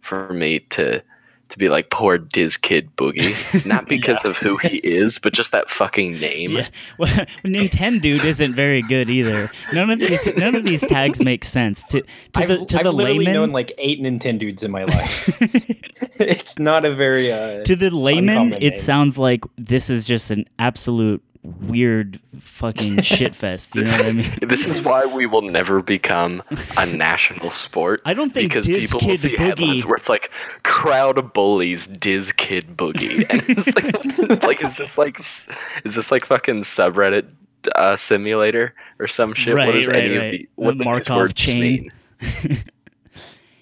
[0.00, 1.02] for me to
[1.50, 5.52] to be like poor Diz Kid Boogie, not because of who he is, but just
[5.52, 6.52] that fucking name.
[6.52, 6.66] Yeah.
[6.98, 7.08] Well,
[7.46, 9.50] Nintendude isn't very good either.
[9.72, 12.06] None of these none of these tags make sense to to
[12.36, 13.34] I've, the to I've the literally layman.
[13.34, 15.28] known like eight Nintendo dudes in my life.
[16.20, 18.78] it's not a very uh, to the layman, it name.
[18.78, 23.74] sounds like this is just an absolute weird fucking shit fest.
[23.74, 24.38] You know what I mean?
[24.48, 26.42] This is why we will never become
[26.76, 28.00] a national sport.
[28.04, 30.30] I don't think because Diz people will Kid see headlines where it's like
[30.62, 36.10] crowd of bullies Diz Kid Boogie, and it's like, like is this like is this
[36.10, 37.28] like fucking subreddit
[37.74, 39.54] uh, simulator or some shit?
[39.54, 40.24] what Right, does right, any right.
[40.26, 41.90] of the The what these Markov chain.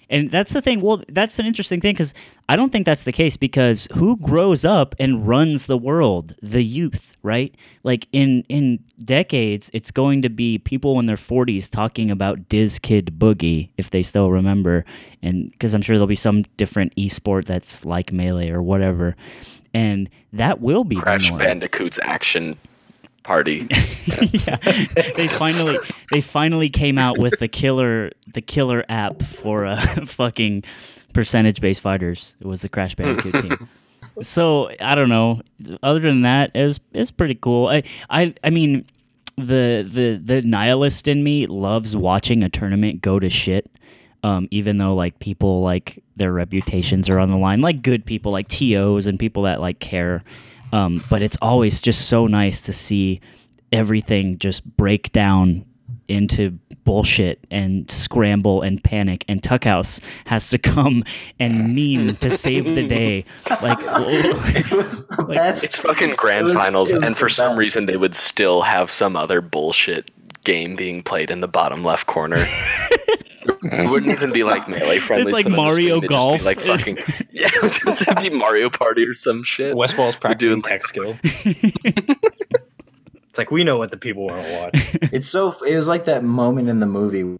[0.09, 0.81] And that's the thing.
[0.81, 2.13] Well, that's an interesting thing because
[2.47, 6.33] I don't think that's the case because who grows up and runs the world?
[6.41, 7.53] The youth, right?
[7.83, 12.79] Like in in decades, it's going to be people in their 40s talking about Diz
[12.79, 14.85] Kid Boogie if they still remember,
[15.21, 19.15] and because I'm sure there'll be some different esport that's like melee or whatever,
[19.73, 21.31] and that will be the Crash.
[21.31, 22.57] Bandicoot's action
[23.27, 23.67] party.
[24.31, 24.55] yeah,
[25.15, 25.77] they finally
[26.11, 30.63] they finally came out with the killer the killer app for uh, fucking
[31.13, 32.35] percentage based fighters.
[32.39, 33.69] It was the Crash Bandicoot team.
[34.21, 35.41] So I don't know.
[35.83, 37.67] Other than that, it was it's pretty cool.
[37.67, 38.85] I I I mean,
[39.35, 43.69] the the the nihilist in me loves watching a tournament go to shit.
[44.23, 48.31] Um, even though like people like their reputations are on the line, like good people
[48.31, 50.23] like tos and people that like care.
[50.73, 53.21] Um, but it's always just so nice to see
[53.71, 55.65] everything just break down
[56.07, 61.03] into bullshit and scramble and panic and Tuckhouse has to come
[61.37, 63.25] and meme to save the day.
[63.61, 65.63] Like It was the best.
[65.65, 67.59] It's fucking grand It was- finals, and for some best.
[67.59, 70.11] reason they would still have some other bullshit
[70.45, 72.45] game being played in the bottom left corner.
[73.63, 75.25] It wouldn't even be like melee friendly.
[75.25, 76.45] It's like for them to Mario it'd just be Golf.
[76.45, 76.97] like fucking
[77.31, 79.75] yeah, it was supposed to be Mario Party or some shit.
[79.75, 81.17] Westballz practicing doing, like- tech skill.
[81.23, 84.95] it's like we know what the people want to watch.
[85.13, 85.53] It's so.
[85.65, 87.37] It was like that moment in the movie.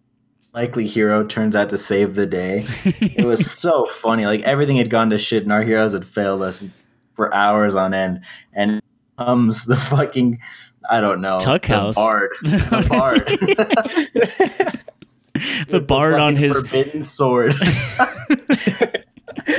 [0.54, 2.64] Likely hero turns out to save the day.
[2.84, 4.26] It was so funny.
[4.26, 6.66] Like everything had gone to shit, and our heroes had failed us
[7.14, 8.22] for hours on end.
[8.54, 8.80] And
[9.18, 10.40] comes the fucking,
[10.88, 11.94] I don't know, Tuckhouse.
[11.94, 14.82] the bard, the bard,
[15.68, 17.52] the bard on his forbidden sword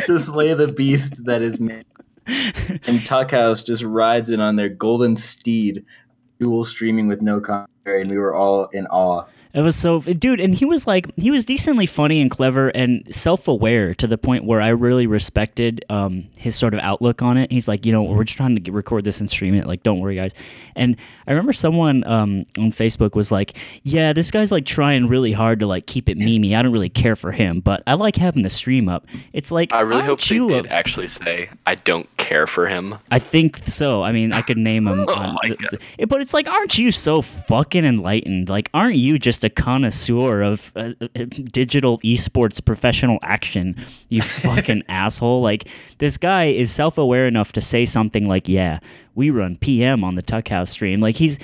[0.06, 1.84] to slay the beast that is man.
[2.28, 5.84] And Tuckhouse just rides in on their golden steed,
[6.40, 9.26] dual streaming with no commentary, and we were all in awe.
[9.52, 13.04] It was so, dude, and he was like, he was decently funny and clever and
[13.14, 17.52] self-aware to the point where I really respected um, his sort of outlook on it.
[17.52, 19.66] He's like, you know, we're just trying to get, record this and stream it.
[19.66, 20.34] Like, don't worry, guys.
[20.76, 25.32] And I remember someone um, on Facebook was like, yeah, this guy's like trying really
[25.32, 26.56] hard to like keep it memey.
[26.56, 29.08] I don't really care for him, but I like having the stream up.
[29.34, 32.96] It's like, I really hope you did actually say I don't care for him.
[33.10, 34.04] I think so.
[34.04, 35.00] I mean, I could name him.
[35.10, 35.80] Oh on my the- God.
[35.98, 38.48] the- but it's like, aren't you so fucking enlightened?
[38.50, 41.08] Like, aren't you just a connoisseur of uh, uh,
[41.52, 43.76] digital esports professional action?
[44.10, 45.42] You fucking asshole!
[45.42, 48.80] Like, this guy is self-aware enough to say something like, "Yeah,
[49.16, 51.38] we run PM on the Tuckhouse stream." Like, he's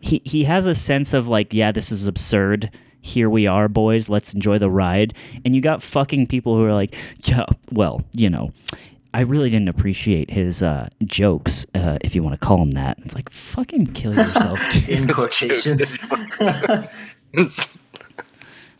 [0.00, 2.70] he he has a sense of like, "Yeah, this is absurd."
[3.04, 4.08] Here we are, boys.
[4.08, 5.12] Let's enjoy the ride.
[5.44, 8.52] And you got fucking people who are like, yeah, well, you know,
[9.14, 12.98] I really didn't appreciate his uh, jokes, uh, if you want to call them that.
[13.04, 14.88] It's like fucking kill yourself.
[14.88, 15.98] In quotations.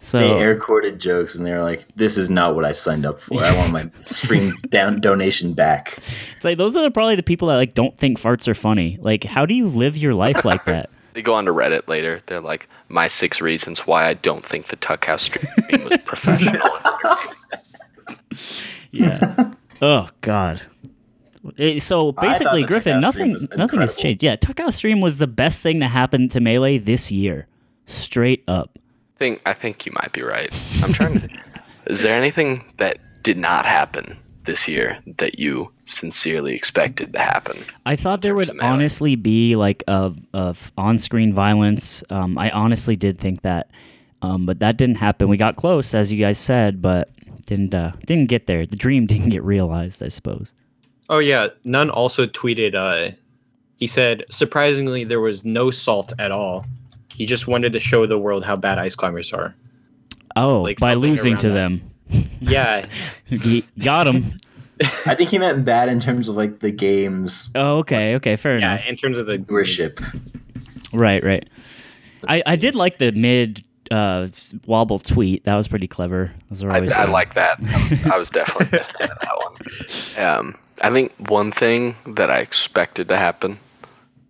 [0.01, 3.05] so they air quoted jokes and they were like, "This is not what I signed
[3.05, 3.45] up for.
[3.45, 5.99] I want my stream down donation back."
[6.37, 8.99] it's like those are probably the people that like don't think farts are funny.
[9.01, 10.89] Like, how do you live your life like that?
[11.13, 12.21] They go on to Reddit later.
[12.25, 16.67] They're like, my six reasons why I don't think the Tuckhouse stream was professional.
[18.93, 19.53] Yeah.
[19.83, 20.63] Oh God.
[21.59, 24.23] Eh, so basically, Griffin, nothing, nothing has changed.
[24.23, 27.49] Yeah, Tuckhouse Stream was the best thing to happen to Melee this year,
[27.85, 28.79] straight up.
[29.17, 30.53] I think I think you might be right.
[30.83, 31.29] I'm trying to.
[31.87, 37.59] Is there anything that did not happen this year that you sincerely expected to happen?
[37.87, 42.05] I thought there would honestly be like a of on-screen violence.
[42.09, 43.69] Um, I honestly did think that,
[44.23, 45.29] um, but that didn't happen.
[45.29, 47.09] We got close, as you guys said, but
[47.57, 48.67] didn't uh, didn't get there.
[48.67, 50.53] The dream didn't get realized, I suppose.
[51.09, 52.75] Oh yeah, Nunn also tweeted.
[52.75, 53.15] Uh,
[53.77, 56.65] he said, surprisingly, there was no salt at all.
[57.15, 59.55] He just wanted to show the world how bad ice climbers are.
[60.37, 61.55] Oh, Like by losing to that.
[61.55, 61.91] them,
[62.41, 62.87] Yeah,
[63.27, 64.37] He got him.
[65.07, 68.57] I think he meant bad in terms of like the game's Oh, okay, okay, fair
[68.57, 68.81] enough.
[68.85, 68.89] yeah.
[68.91, 70.01] In terms of the viewership.
[70.93, 71.49] Right, right.
[72.29, 73.63] I, I did like the mid
[73.93, 74.29] uh,
[74.67, 75.45] wobble tweet.
[75.45, 76.33] That was pretty clever.
[76.51, 77.59] Those are I, always I like that.
[77.61, 79.37] I was, I was definitely a fan of that
[80.17, 80.25] one.
[80.27, 83.59] Um, I think one thing that I expected to happen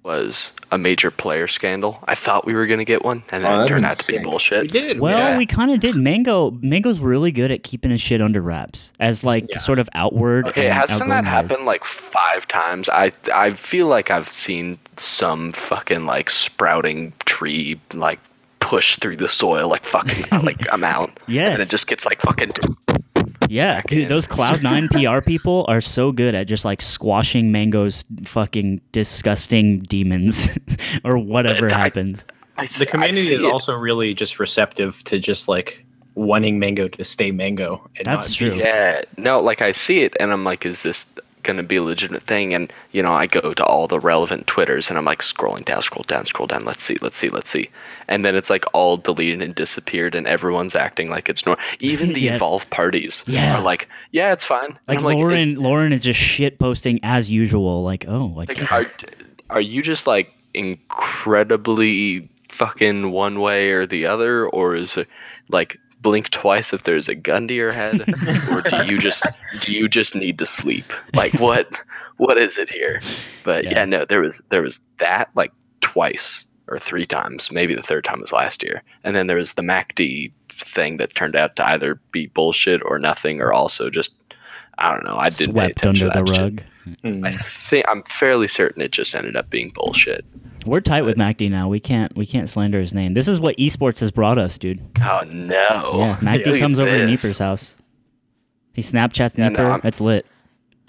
[0.03, 2.01] was a major player scandal.
[2.07, 3.97] I thought we were going to get one, and Oh, then it turned been out
[3.99, 4.25] to be sick.
[4.25, 4.63] bullshit.
[4.63, 4.99] We did.
[4.99, 5.39] Well, Yeah.
[5.39, 5.95] we kind of did.
[5.95, 9.59] Mango, Mango's really good at keeping his shit under wraps, as like Yeah.
[9.59, 10.49] sort of outward.
[10.49, 12.89] Okay, hasn't that outgoing happened like five times?
[12.89, 18.19] I I feel like I've seen some fucking like sprouting tree like
[18.73, 21.21] push through the soil like fucking like amount.
[21.29, 21.53] Yes.
[21.53, 22.53] and it just gets like fucking.
[23.51, 28.03] Yeah, dude, those Cloud Nine PR people are so good at just like squashing Mango's
[28.25, 30.57] fucking disgusting demons
[31.05, 32.25] or whatever I- happens.
[32.57, 33.45] I s- The I community is it.
[33.53, 37.87] also really just receptive to just like wanting Mango to stay Mango.
[37.97, 38.51] And That's not true.
[38.53, 41.07] Be, Yeah, no, like I see it, and I'm like, is this
[41.43, 42.55] going to be a legitimate thing?
[42.55, 45.83] And you know, I go to all the relevant twitters, and I'm like scrolling down,
[45.83, 46.65] scroll down, scroll down.
[46.65, 47.71] Let's see, let's see, let's see.
[48.09, 51.63] And then it's like all deleted and disappeared, and everyone's acting like it's normal.
[51.81, 52.35] Even the Yes.
[52.35, 53.59] involved parties Yeah.
[53.59, 54.79] are like, yeah, it's fine.
[54.89, 57.83] Like, Lauren, is- Lauren is just shit posting as usual.
[57.83, 58.87] Like, oh, like, like, are
[59.51, 65.09] are you just like incredibly fucking one way or the other, or is it
[65.49, 68.01] like blink twice if there's a gun to your head,
[68.51, 69.25] or do you just
[69.61, 70.93] do you just need to sleep?
[71.15, 71.81] Like what
[72.19, 73.01] what is it here?
[73.45, 73.71] But Yeah.
[73.81, 78.05] yeah, no, there was there was that like twice or three times, maybe the third
[78.05, 81.67] time was last year, and then there was the MacD thing that turned out to
[81.69, 84.13] either be bullshit or nothing, or also just
[84.79, 85.17] I don't know.
[85.17, 86.43] I didn't pay swept attention under to the that shit.
[86.43, 86.63] rug.
[87.15, 87.25] Hmm.
[87.25, 90.25] I think I'm fairly certain it just ended up being bullshit.
[90.67, 91.69] We're tight with MacD now.
[91.69, 93.15] We can't we can't slander his name.
[93.15, 94.81] This is what esports has brought us, dude.
[95.01, 95.93] Oh no!
[95.97, 97.23] yeah, MacD Look comes over to this.
[97.23, 97.75] Nieper's house.
[98.73, 99.59] He Snapchats Yeah, Nieper.
[99.59, 100.27] no, I'm- That's lit.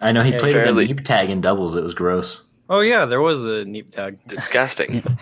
[0.01, 1.75] I know he Yeah, played fairly- a Neep tag in doubles.
[1.75, 2.41] It was gross.
[2.69, 4.17] Oh yeah, there was the Neep tag.
[4.27, 5.03] Disgusting.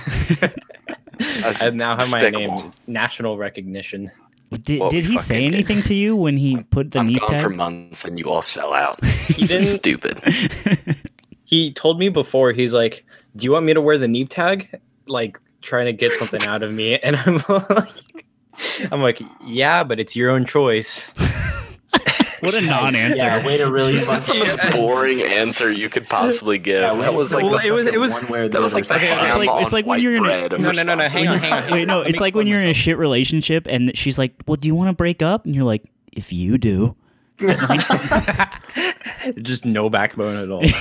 [1.19, 4.11] I now have my name national recognition.
[4.51, 5.53] Did, did he say fucking did.
[5.53, 7.41] anything to you when he put the I'm Neep gone tag?
[7.41, 9.03] for months, and you all sell out.
[9.27, 10.03] He This is didn't.
[10.33, 10.97] stupid.
[11.45, 12.53] He told me before.
[12.53, 16.13] He's like, "Do you want me to wear the Neep tag?" Like trying to get
[16.13, 18.25] something out of me, and I'm like,
[18.91, 21.05] "I'm like, yeah, but it's your own choice."
[22.41, 23.15] What a non-answer.
[23.17, 26.81] Yeah, way to really That's the most boring answer you could possibly give.
[26.81, 28.81] Yeah, that was like well, the, it was- it was- one way that was other
[28.81, 28.95] like the.
[28.95, 31.53] It's like- it's like when you're in a- No, no, no, no, hang on, hang
[31.53, 31.71] on.
[31.71, 34.67] Wait, no, it's like when you're in a shit relationship and she's like, "Well, do
[34.67, 36.95] you want to break up?" And you're like, "If you do."
[39.41, 40.63] just no backbone at all.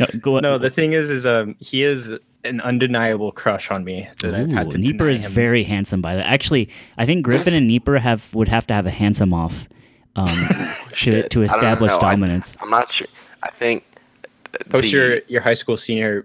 [0.00, 4.08] No, go no, the thing is, is um, he is an undeniable crush on me
[4.22, 4.78] that I've had to.
[4.78, 5.32] Nieper deny is him.
[5.32, 8.86] very handsome by the Actually, I think Griffin and Nieper have would have to have
[8.86, 9.68] a handsome off
[10.16, 10.28] um,
[10.94, 11.92] to to establish.
[11.92, 12.56] I- dominance.
[12.60, 13.06] I'm not sure.
[13.42, 13.84] I think
[14.68, 16.24] Post the your your high school senior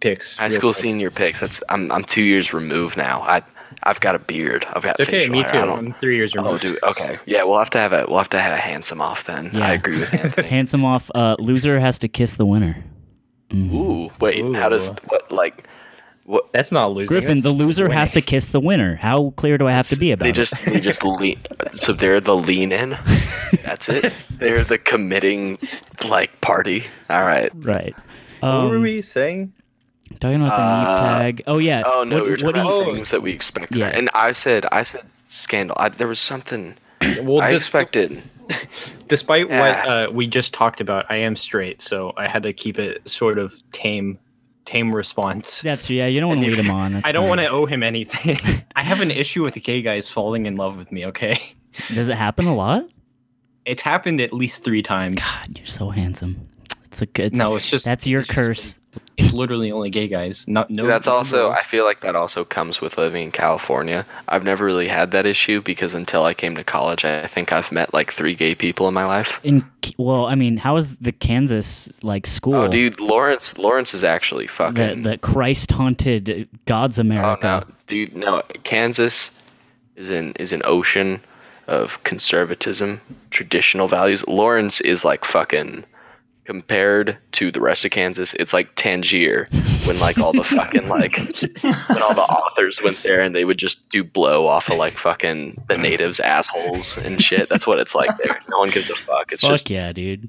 [0.00, 0.36] picks.
[0.36, 0.82] high school quick.
[0.82, 1.40] senior picks.
[1.40, 3.20] That's I'm I'm two years removed now.
[3.22, 3.42] I
[3.84, 4.66] I've got a beard.
[4.74, 5.28] I've got It's okay.
[5.28, 5.52] Me hair.
[5.52, 5.58] too.
[5.58, 6.62] I don't- I'm three years Oh, removed.
[6.62, 6.82] dude.
[6.82, 7.18] Okay.
[7.26, 9.50] Yeah, we'll have to have a we'll have to have a handsome off then.
[9.52, 9.66] Yeah.
[9.66, 10.48] I agree with Anthony.
[10.56, 11.10] Handsome off.
[11.14, 12.82] Uh, loser has to kiss the winner.
[13.54, 14.54] Ooh, wait.
[14.54, 15.66] How does what like
[16.30, 16.52] what?
[16.52, 17.08] That's not losing.
[17.08, 17.98] Griffin, that's the loser winning.
[17.98, 18.96] has to kiss the winner.
[18.96, 20.34] How clear do I have to be about They it?
[20.34, 21.38] just they just lean.
[21.74, 22.96] So they're the lean in.
[23.64, 24.12] That's it.
[24.38, 25.58] They're the committing
[26.08, 26.84] like party.
[27.10, 27.50] All right.
[27.54, 27.94] right.
[28.40, 29.52] What were Um, we saying?
[30.18, 31.42] talking about the Uh, Neep tag.
[31.46, 31.82] Oh yeah.
[31.84, 33.76] Oh no, What- we were talking about you- things that we expected.
[33.78, 33.88] Yeah.
[33.88, 35.76] And I said I said scandal.
[35.78, 36.74] I, there was something
[37.22, 38.22] Well, I dis- expected.
[39.08, 39.60] despite Yeah.
[39.60, 43.06] what uh, we just talked about, I am straight, so I had to keep it
[43.08, 44.18] sort of tame,
[44.64, 45.60] tame response.
[45.62, 46.06] That's yeah.
[46.06, 46.92] You don't want to lead him on.
[46.94, 48.38] That's I don't want to owe him anything.
[48.76, 51.06] I have an issue with gay guys falling in love with me.
[51.06, 51.38] Okay,
[51.88, 52.84] Does it happen a lot?
[53.66, 55.16] it's happened at least three times.
[55.22, 56.48] God, you're so handsome.
[56.90, 57.36] It's a good.
[57.36, 58.76] No, it's just that's your it's just- curse.
[59.16, 60.44] It's literally only gay guys.
[60.48, 60.86] Not no.
[60.86, 61.58] That's also girls.
[61.60, 64.04] I feel like that also comes with living in California.
[64.26, 67.70] I've never really had that issue because until I came to college, I think I've
[67.70, 69.38] met like three gay people in my life.
[69.44, 69.64] In
[69.98, 72.56] well, I mean, how is the Kansas like school?
[72.56, 75.02] Oh, dude, Lawrence, Lawrence is actually the fucking.
[75.02, 77.64] the Christ haunted God's oh America.
[77.68, 78.42] no, dude, no.
[78.64, 79.30] Kansas
[79.94, 81.20] is an is an ocean
[81.68, 83.00] of conservatism,
[83.30, 84.26] traditional values.
[84.26, 85.84] Lawrence is like fucking
[86.44, 88.34] compared to the rest of Kansas.
[88.34, 89.48] It's like Tangier
[89.84, 93.58] when like all the fucking like when all the authors went there and they would
[93.58, 97.48] just do blow off of like fucking the natives assholes and shit.
[97.48, 98.40] That's what it's like there.
[98.50, 99.32] No one gives a fuck.
[99.32, 100.28] It's just Fuck just yeah, dude.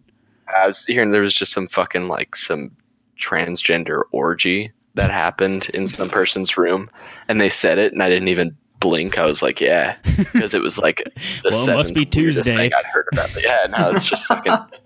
[0.55, 2.71] I was hearing there was just some fucking like some
[3.19, 6.89] transgender orgy that happened in some person's room,
[7.27, 9.17] and they said it, and I didn't even blink.
[9.17, 11.03] I was like, yeah, because it was like
[11.43, 12.55] the Well, must be Tuesday.
[12.55, 13.29] thing I'd heard about.
[13.33, 14.53] But yeah, no, it's just fucking.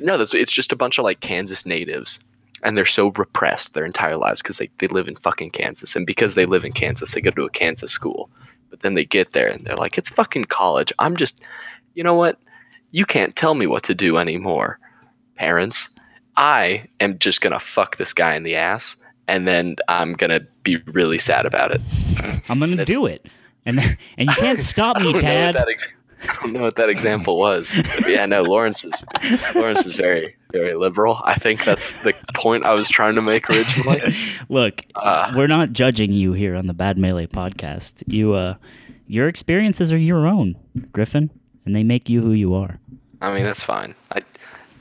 [0.00, 2.20] No, that's, it's just a bunch of like Kansas natives,
[2.62, 5.96] and they're so repressed their entire lives because they, they live in fucking Kansas.
[5.96, 8.30] And because they live in Kansas, they go to a Kansas school.
[8.68, 10.92] But then they get there and they're like, it's fucking college.
[10.98, 11.40] I'm just,
[11.94, 12.38] you know what?
[12.92, 14.78] You can't tell me what to do anymore,
[15.36, 15.88] parents.
[16.36, 18.96] I am just going to fuck this guy in the ass.
[19.26, 21.80] And then I'm going to be really sad about it.
[22.48, 23.26] I'm gonna do it,
[23.64, 23.78] and
[24.18, 25.56] and you can't stop me, don't know what Dad.
[26.28, 27.72] I don't know what that example was.
[28.06, 29.04] Yeah, no, Lawrence is
[29.54, 31.20] Lawrence is very, very liberal.
[31.24, 34.02] I think that's the point I was trying to make originally.
[34.48, 38.02] Look, Uh, we're not judging you here on the Bad Melee podcast.
[38.06, 38.54] You, uh,
[39.06, 40.56] your experiences are your own,
[40.92, 41.30] Griffin,
[41.64, 42.78] and they make you who you are.
[43.22, 43.94] I mean, that's fine.
[44.12, 44.20] I,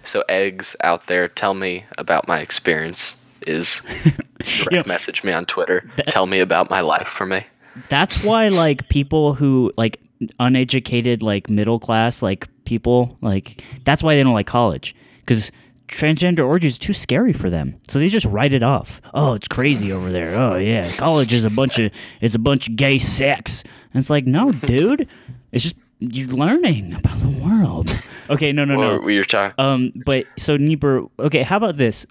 [0.03, 3.15] so eggs out there, tell me about my experience.
[3.47, 3.81] Is
[4.71, 5.89] know, message me on Twitter.
[5.95, 7.45] that- tell me about my life for me.
[7.87, 9.99] That's why, like, people who like
[10.39, 15.51] uneducated, like middle class, like people, like that's why they don't like college because
[15.87, 17.75] transgender orgies is too scary for them.
[17.87, 19.01] So they just write it off.
[19.13, 20.35] Oh, it's crazy over there.
[20.35, 21.91] Oh yeah, college is a bunch of
[22.21, 23.63] it's a bunch of gay sex.
[23.93, 25.07] And it's like, no, dude,
[25.51, 27.95] it's just you're learning about the world.
[28.31, 28.99] Okay, no, no, no.
[28.99, 29.55] we are talking.
[29.57, 32.05] Um, but so Nieper, okay, how about this?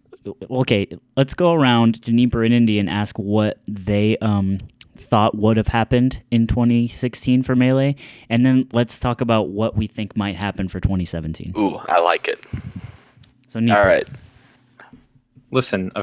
[0.50, 4.58] Okay, let's go around to Nieper and Indy and ask what they um
[5.08, 7.96] thought would have happened in 2016 for Melee,
[8.28, 11.54] and then let's talk about what we think might happen for 2017.
[11.56, 12.44] Ooh, I like it.
[13.48, 14.06] So Nieper, All right.
[15.50, 16.02] Listen, uh,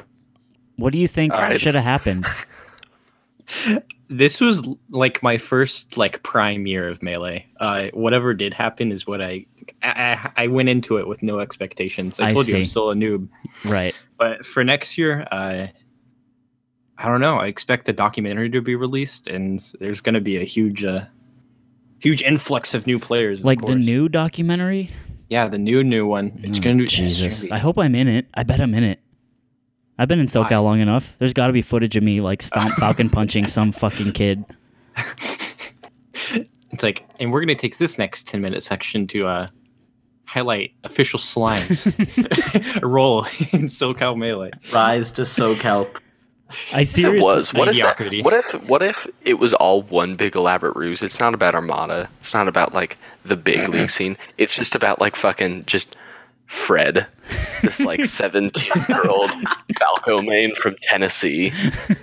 [0.78, 1.62] what do you think right.
[1.62, 2.26] should have happened?
[4.10, 7.46] this was like my first like prime year of melee.
[7.60, 9.46] Uh, whatever did happen is what I,
[9.84, 12.20] I I went into it with no expectations.
[12.20, 13.28] I I told you I'm still a noob,
[13.66, 13.96] right.
[14.18, 15.68] but for next year, uh,
[16.98, 17.38] I don't know.
[17.38, 21.06] I expect the documentary to be released, and there's going to be a huge, uh,
[22.00, 23.42] huge influx of new players.
[23.42, 24.92] of Like the new documentary.
[25.30, 26.40] yeah, the new new one.
[26.44, 27.50] It's Oh, going to be Jesus.
[27.52, 28.28] I hope I'm in it.
[28.34, 29.00] I bet I'm in it.
[29.98, 30.58] I've been in SoCal Why?
[30.58, 31.16] long enough.
[31.20, 34.44] There's got to be footage of me like stomp falcon punching some fucking kid.
[36.72, 39.48] It's like, and we're going to take this next 10 minute section to uh,
[40.26, 41.86] highlight official slimes
[42.84, 43.24] role
[43.54, 44.52] in SoCal Melee.
[44.74, 45.88] Rise to SoCal.
[46.74, 47.54] I It was.
[47.54, 51.02] What if, that, what if what if it was all one big elaborate ruse?
[51.02, 52.10] It's not about Armada.
[52.20, 54.18] It's not about like the big league scene.
[54.38, 55.96] It's just about like fucking just
[56.48, 57.08] Fred,
[57.64, 59.32] this like seventeen year old
[59.80, 61.50] Falco main from Tennessee,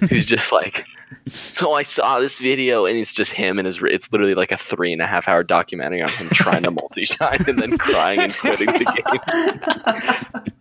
[0.09, 0.85] who's just like.
[1.27, 3.81] So I saw this video, and it's just him and his.
[3.83, 7.05] It's literally like a three and a half hour documentary on him trying to multi
[7.05, 10.53] shine and then crying and quitting the game.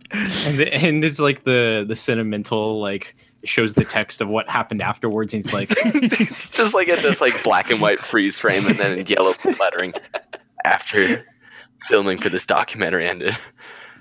[0.46, 4.82] And, the, and it's like the the sentimental like shows the text of what happened
[4.82, 5.32] afterwards.
[5.32, 8.76] And he's like, it's just like in this like black and white freeze frame and
[8.76, 9.92] then in yellow lettering
[10.64, 11.24] after
[11.82, 13.36] filming for this documentary ended.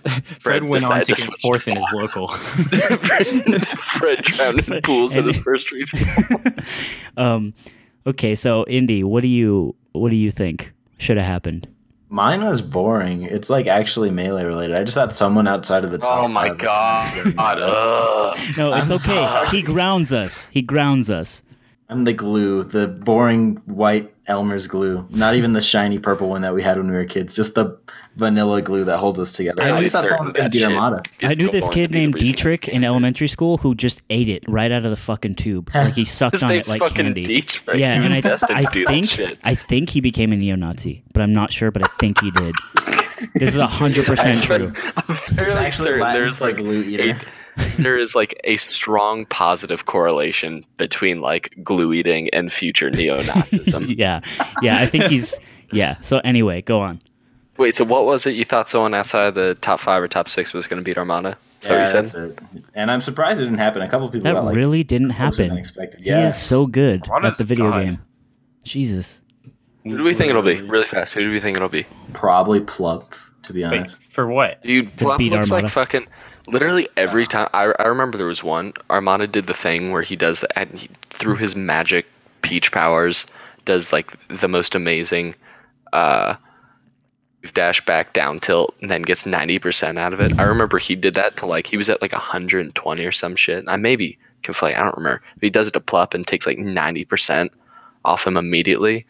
[0.39, 2.29] Fred went on to to get fourth in his local.
[2.37, 6.39] Fred, Fred drowned in pools in his first regional.
[7.17, 7.53] um,
[8.07, 11.67] okay, so Indy, what do you what do you think should have happened?
[12.13, 13.23] Mine was boring.
[13.23, 14.77] It's like actually melee related.
[14.77, 16.25] I just had someone outside of the top.
[16.25, 17.35] Oh my five- god.
[17.37, 18.37] Ugh.
[18.57, 18.97] No, it's I'm okay.
[18.97, 19.47] sorry.
[19.47, 20.47] He grounds us.
[20.51, 21.41] He grounds us.
[21.91, 25.05] I'm the glue, the boring white Elmer's glue.
[25.09, 27.33] Not even the shiny purple one that we had when we were kids.
[27.33, 27.77] Just the
[28.15, 29.61] vanilla glue that holds us together.
[29.61, 30.63] I I, knew just thought someone was going to.
[30.63, 31.03] Armada.
[31.21, 34.01] I knew this kid to be the named Dietrich in can't elementary school who just
[34.09, 35.69] ate it right out of the fucking tube.
[35.75, 37.23] Like he sucked His on it like fucking candy.
[37.23, 37.77] Dietrich.
[37.77, 39.39] Yeah, and I, destined I to do that think.
[39.43, 41.71] I think he became a neo-Nazi, but I'm not sure.
[41.71, 42.55] But I think he did.
[43.35, 44.73] This is hundred percent true.
[44.95, 47.19] I'm fairly Actually, certain there's like glue eater.
[47.77, 53.95] There is like a strong positive correlation between like glue eating and future neo-Nazism.
[53.97, 54.21] Yeah,
[54.61, 54.79] yeah.
[54.79, 55.39] I think he's
[55.71, 55.97] yeah.
[56.01, 56.99] So anyway, go on.
[57.57, 58.31] Wait, so what was it?
[58.35, 60.97] You thought someone outside of the top five or top six was going to beat
[60.97, 61.37] Armada?
[61.61, 62.05] Is that Yeah, what you said?
[62.05, 62.63] that's it.
[62.73, 63.81] And I'm surprised it didn't happen.
[63.81, 65.93] A couple people That got like really didn't closer than happen.
[66.01, 67.83] He is so good Armada's at the video God.
[67.83, 67.99] game.
[68.63, 69.21] Jesus.
[69.83, 70.61] Who do we think it'll be?
[70.61, 71.13] Really fast.
[71.13, 71.85] Who do we think it'll be?
[72.13, 74.61] probably Plup, To be Wait, honest, for what?
[74.63, 75.65] Dude, To Plup beat looks Armada.
[75.67, 76.07] like fucking.
[76.51, 77.49] Literally every time.
[77.53, 78.73] I, I remember there was one.
[78.89, 80.57] Armada did the thing where he does that.
[80.57, 82.05] And he, through his magic
[82.41, 83.25] peach powers,
[83.65, 85.35] does like the most amazing.
[85.93, 86.35] uh
[87.53, 90.37] dash back down tilt and then gets 90% out of it.
[90.39, 93.65] I remember he did that to like he was at like 120 or some shit.
[93.67, 95.21] I maybe can conflate, I don't remember.
[95.35, 97.49] But he does it to Plup and takes like 90%
[98.05, 99.05] off him immediately.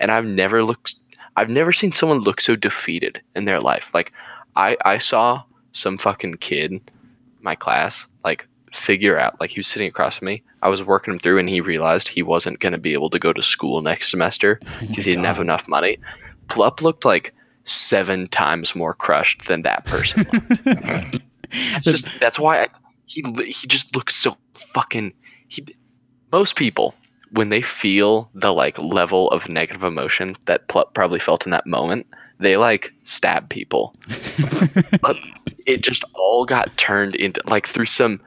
[0.00, 0.94] And I've never looked
[1.36, 3.90] I've never seen someone look so defeated in their life.
[3.92, 4.12] Like
[4.54, 5.42] I I saw
[5.76, 6.80] some fucking kid in
[7.42, 10.42] my class like figure out like he was sitting across from me.
[10.62, 13.18] I was working him through and he realized he wasn't going to be able to
[13.18, 15.98] go to school next semester oh because he didn't have enough money.
[16.48, 20.26] Plup looked like seven times more crushed than that person.
[21.72, 22.68] That's just that's why I,
[23.06, 25.12] he he just looks so fucking.
[25.46, 25.64] He
[26.32, 26.94] most people
[27.30, 31.66] when they feel the like level of negative emotion that pl- probably felt in that
[31.66, 32.06] moment,
[32.40, 33.94] they like stab people.
[35.00, 35.16] but
[35.66, 38.20] it just all got turned into like through some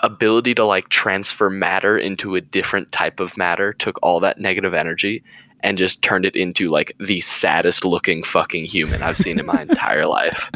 [0.00, 4.74] ability to like transfer matter into a different type of matter took all that negative
[4.74, 5.22] energy
[5.60, 9.62] and just turned it into like the saddest looking fucking human I've seen in my
[9.68, 10.50] entire life.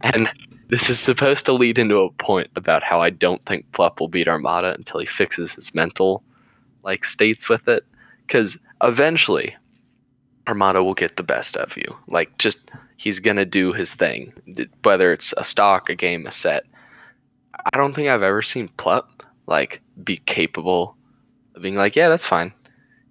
[0.00, 0.30] And
[0.68, 4.08] this is supposed to lead into a point about how I don't think Plup will
[4.08, 6.24] beat Armada until he fixes his mental
[6.82, 7.84] like states with it.
[8.26, 9.54] Cause eventually
[10.48, 11.96] Armada will get the best of you.
[12.08, 14.32] Like just he's gonna do his thing.
[14.82, 16.64] Whether it's a stock, a game, a set.
[17.72, 19.06] I don't think I've ever seen Plup
[19.46, 20.96] like be capable
[21.54, 22.52] of being like, yeah, that's fine.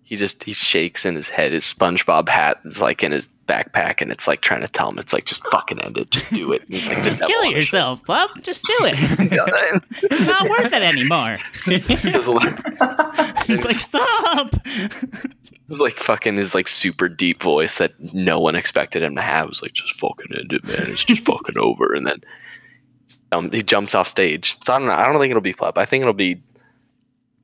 [0.03, 1.51] He just he shakes in his head.
[1.51, 4.99] His SpongeBob hat is like in his backpack, and it's like trying to tell him,
[4.99, 6.61] it's like just fucking end it, just do it.
[6.63, 8.41] And he's like, Just kill yourself, Plup.
[8.41, 8.95] Just do it.
[10.03, 11.39] It's not worth it anymore.
[13.45, 14.55] He's like, stop.
[15.67, 19.45] Like fucking his like super deep voice that no one expected him to have.
[19.45, 20.91] It was like just fucking end it, man.
[20.91, 21.93] It's just fucking over.
[21.93, 22.21] And then
[23.31, 24.57] um, he jumps off stage.
[24.63, 24.93] So I don't know.
[24.93, 25.77] I don't think it'll be Plup.
[25.77, 26.41] I think it'll be.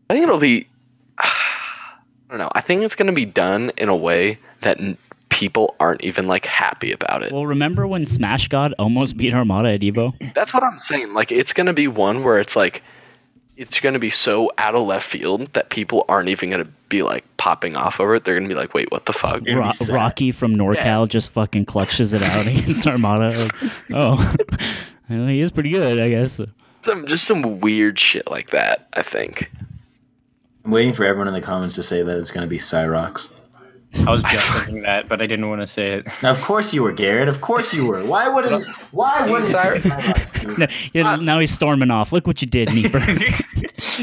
[0.09, 0.67] I think it'll be.
[1.17, 1.97] I
[2.29, 2.51] don't know.
[2.53, 4.97] I think it's gonna be done in a way that n-
[5.29, 7.31] people aren't even like happy about it.
[7.31, 10.13] Well, remember when Smash God almost beat Armada at Evo?
[10.33, 11.13] That's what I'm saying.
[11.13, 12.83] Like it's gonna be one where it's like
[13.57, 17.25] it's gonna be so out of left field that people aren't even gonna be like
[17.37, 18.23] popping off over it.
[18.23, 19.41] They're gonna be like, wait, what the fuck?
[19.45, 21.05] You're gonna be Ro- Rocky from NorCal Yeah.
[21.07, 23.29] just fucking clutches it out against Armada.
[23.45, 24.35] Like, oh,
[25.09, 26.39] well, he is pretty good, I guess.
[26.81, 29.51] Some just some weird shit like that, I think.
[30.63, 33.29] I'm waiting for everyone in the comments to say that it's going to be Cyrox.
[33.93, 36.07] I was just thinking that, but I didn't want to say it.
[36.23, 37.27] Now, of course you were, Garrett.
[37.27, 38.05] Of course you were.
[38.05, 38.65] Why wouldn't?
[38.91, 39.49] Why wouldn't?
[39.49, 40.95] it be Cyrox, dude?
[40.95, 42.11] No, uh, now he's storming off.
[42.11, 42.99] Look what you did, Nieper.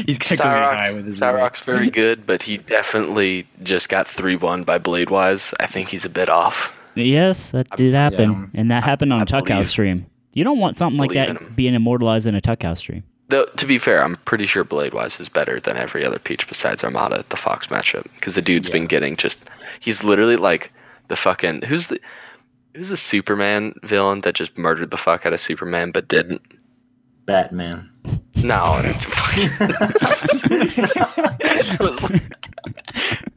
[0.05, 4.07] He's gonna high with Cyrox, his Cyrox is very good, but he definitely just got
[4.07, 5.53] three one by Bladewise.
[5.59, 6.73] I think he's a bit off.
[6.95, 8.61] yes, that did happen, yeah.
[8.61, 10.05] and that happened on I a Tuck believe- House stream.
[10.33, 13.03] You don't want something like that being immortalized in a Tuck House stream.
[13.29, 16.83] Though to be fair, I'm pretty sure Bladewise is better than every other Peach besides
[16.83, 19.39] Armada at the Fox matchup because the dude's been getting just
[19.79, 20.71] he's literally like
[21.07, 21.99] the fucking who's the
[22.75, 26.41] who's the Superman villain that just murdered the fuck out of Superman but didn't.
[27.25, 27.89] Batman.
[28.43, 29.49] No, it's fucking.
[31.41, 32.11] it, was,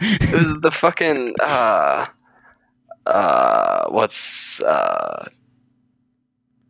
[0.00, 2.06] it was the fucking uh
[3.06, 5.28] uh what's uh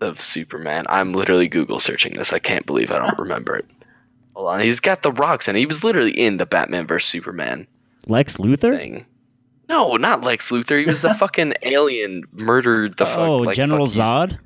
[0.00, 0.84] of Superman.
[0.88, 2.32] I'm literally Google searching this.
[2.32, 3.66] I can't believe I don't remember it.
[4.34, 7.66] Hold on, he's got the rocks and he was literally in the Batman vs Superman
[8.06, 8.76] Lex Luthor?
[8.76, 9.06] thing.
[9.72, 10.78] No, not Lex Luthor.
[10.78, 13.18] He was the fucking alien murdered the fuck.
[13.18, 14.38] oh, like, General fuck, Zod?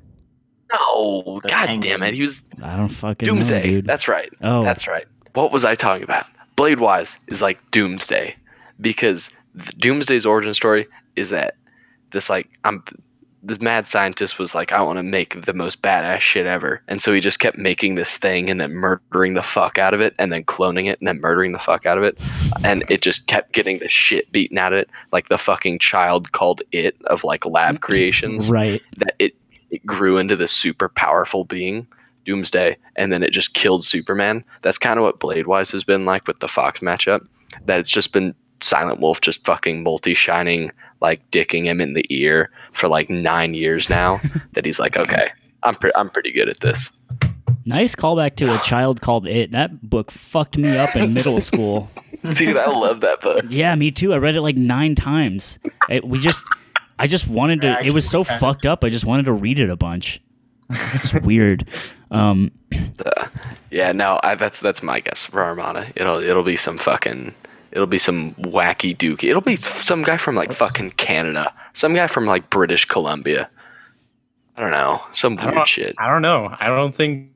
[0.71, 1.99] No, The god Penguin.
[1.99, 2.13] damn it.
[2.13, 3.57] He was I don't fucking Doomsday.
[3.57, 3.85] know, dude.
[3.85, 4.29] That's right.
[4.41, 5.05] oh, That's right.
[5.33, 6.25] What was I talking about?
[6.55, 8.35] Bladewise is like Doomsday
[8.81, 11.55] because the Doomsday's origin story is that
[12.11, 12.83] this like I'm
[13.47, 17.01] this mad scientist was like I want to make the most badass shit ever, and
[17.01, 20.13] so he just kept making this thing and then murdering the fuck out of it,
[20.19, 22.19] and then cloning it and then murdering the fuck out of it,
[22.63, 26.33] and it just kept getting the shit beaten out of it, like the fucking child
[26.33, 27.81] called it of like lab mm-hmm.
[27.81, 28.81] creations right.
[28.97, 29.33] that it
[29.71, 31.87] it grew into this super powerful being,
[32.25, 34.43] Doomsday, and then it just killed Superman.
[34.61, 37.25] That's kind of what Bladewise has been like with the Fox matchup.
[37.65, 42.05] That it's just been Silent Wolf just fucking multi shining, like dicking him in the
[42.09, 44.19] ear for like nine years now.
[44.53, 45.31] that he's like, okay,
[45.63, 46.91] I'm pre- I'm pretty good at this.
[47.65, 49.51] Nice callback to a child called It.
[49.51, 51.91] That book fucked me up in middle school.
[52.33, 53.43] Dude, I love that book.
[53.49, 54.13] Yeah, me too.
[54.13, 55.59] I read it like nine times.
[55.89, 56.43] It, we just,
[56.97, 57.85] I just wanted to.
[57.85, 58.83] It was so fucked up.
[58.83, 60.21] I just wanted to read it a bunch.
[60.69, 61.67] It's weird.
[62.09, 62.51] Um,
[63.69, 65.85] Yeah, no, I, that's that's my guess for Armada.
[65.95, 67.33] It'll it'll be some fucking
[67.71, 69.29] it'll be some wacky dookie.
[69.29, 73.49] It'll be some guy from like fucking Canada, some guy from like British Columbia.
[74.55, 75.95] I don't know, some I weird don't, shit.
[75.99, 76.55] I don't know.
[76.59, 77.29] I don't think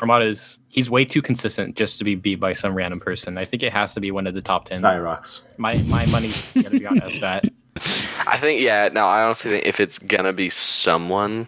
[0.00, 0.58] Armada is.
[0.68, 3.38] He's way too consistent just to be beat by some random person.
[3.38, 4.80] I think it has to be one of the top ten.
[4.80, 5.42] Cyrox.
[5.58, 7.44] My my money's gonna be on us that.
[7.76, 11.46] I think yeah, no, I honestly think if it's gonna be someone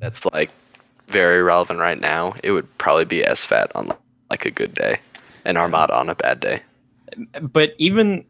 [0.00, 0.50] that's like
[1.06, 3.92] very relevant right now, it would probably be SFAT on
[4.30, 4.98] like a good day,
[5.44, 6.62] and Armada on a bad day.
[7.40, 8.24] But even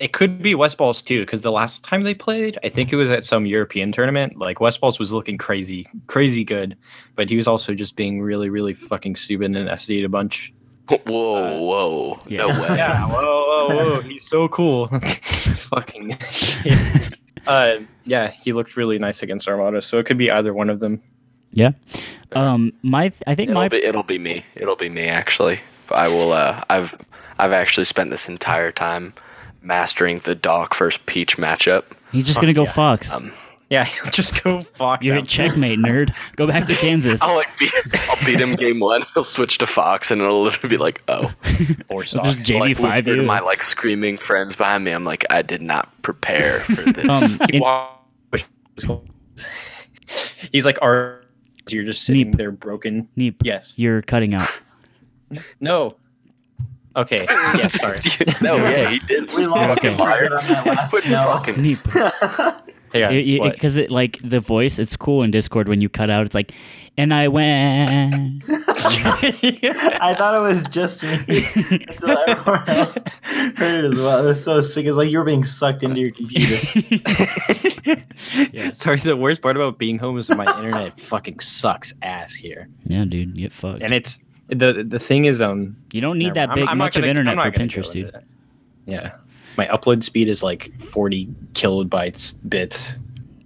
[0.00, 3.10] it could be Westballz too, because the last time they played, I think it was
[3.10, 4.36] at some European tournament.
[4.38, 6.76] Like Westballz was looking crazy, crazy good,
[7.14, 10.52] but he was also just being really, really fucking stupid and SD'd a bunch.
[11.06, 12.46] Whoa, whoa, yeah.
[12.46, 12.68] no way.
[12.76, 14.88] Yeah, whoa, whoa, whoa, he's so cool.
[14.88, 16.16] fucking.
[17.46, 20.80] uh, yeah, he looked really nice against Armada, so it could be either one of
[20.80, 21.02] them.
[21.52, 21.72] yeah.
[22.32, 24.44] Um, my I think It'll my be it'll be me.
[24.54, 25.60] It'll be me actually.
[25.88, 26.32] But I will.
[26.32, 26.96] Uh, I've
[27.38, 29.14] I've actually spent this entire time
[29.62, 31.84] mastering the Doc first Peach matchup.
[32.12, 32.72] he's just gonna go yeah.
[32.72, 33.12] Fox.
[33.12, 33.32] Um,
[33.70, 35.04] Yeah, just go Fox.
[35.04, 35.22] You're out.
[35.24, 36.14] at checkmate, nerd.
[36.36, 37.20] Go back to Kansas.
[37.22, 37.72] I'll like beat
[38.08, 39.02] I'll beat him game one.
[39.14, 41.32] He'll switch to Fox, and it'll literally be like, oh,
[41.90, 42.36] Or Just stock.
[42.36, 43.22] JV like, five with you.
[43.24, 44.90] my like screaming friends behind me.
[44.92, 47.38] I'm like, I did not prepare for this.
[47.40, 47.62] Um, in-
[50.52, 51.20] He's like, "Are
[51.68, 52.36] you're just sitting Neep.
[52.38, 53.74] there broken?" Neep, Yes.
[53.76, 54.48] you're cutting out.
[55.60, 55.96] No.
[56.96, 57.26] Okay.
[57.28, 57.68] Yeah.
[57.68, 57.98] Sorry.
[58.42, 59.32] no, yeah, he did.
[59.34, 59.92] We lost Okay.
[59.92, 62.64] him right on that last Quit fucking- Neep.
[62.94, 63.10] Yeah.
[63.50, 66.24] Because it, like the voice, it's cool in Discord when you cut out.
[66.26, 66.52] It's like,
[66.96, 68.42] and I went.
[68.48, 71.44] I thought it was just me
[71.88, 74.24] until everyone else heard it as well.
[74.24, 74.86] It was so sick.
[74.86, 76.56] It's like you were being sucked into your computer.
[78.52, 78.72] yeah.
[78.72, 78.96] Sorry.
[78.98, 83.34] The worst part about being home is my internet fucking sucks ass here, yeah, dude,
[83.36, 83.82] get fucked.
[83.82, 84.18] and it's
[84.48, 85.76] the the thing is um.
[85.92, 87.92] you don't need never that big I'm- I'm not much of gonna- internet for Pinterest,
[87.92, 88.12] dude.
[88.12, 88.24] that.
[88.86, 89.12] Yeah.
[89.56, 92.96] My upload speed is like 40 kilobytes bits.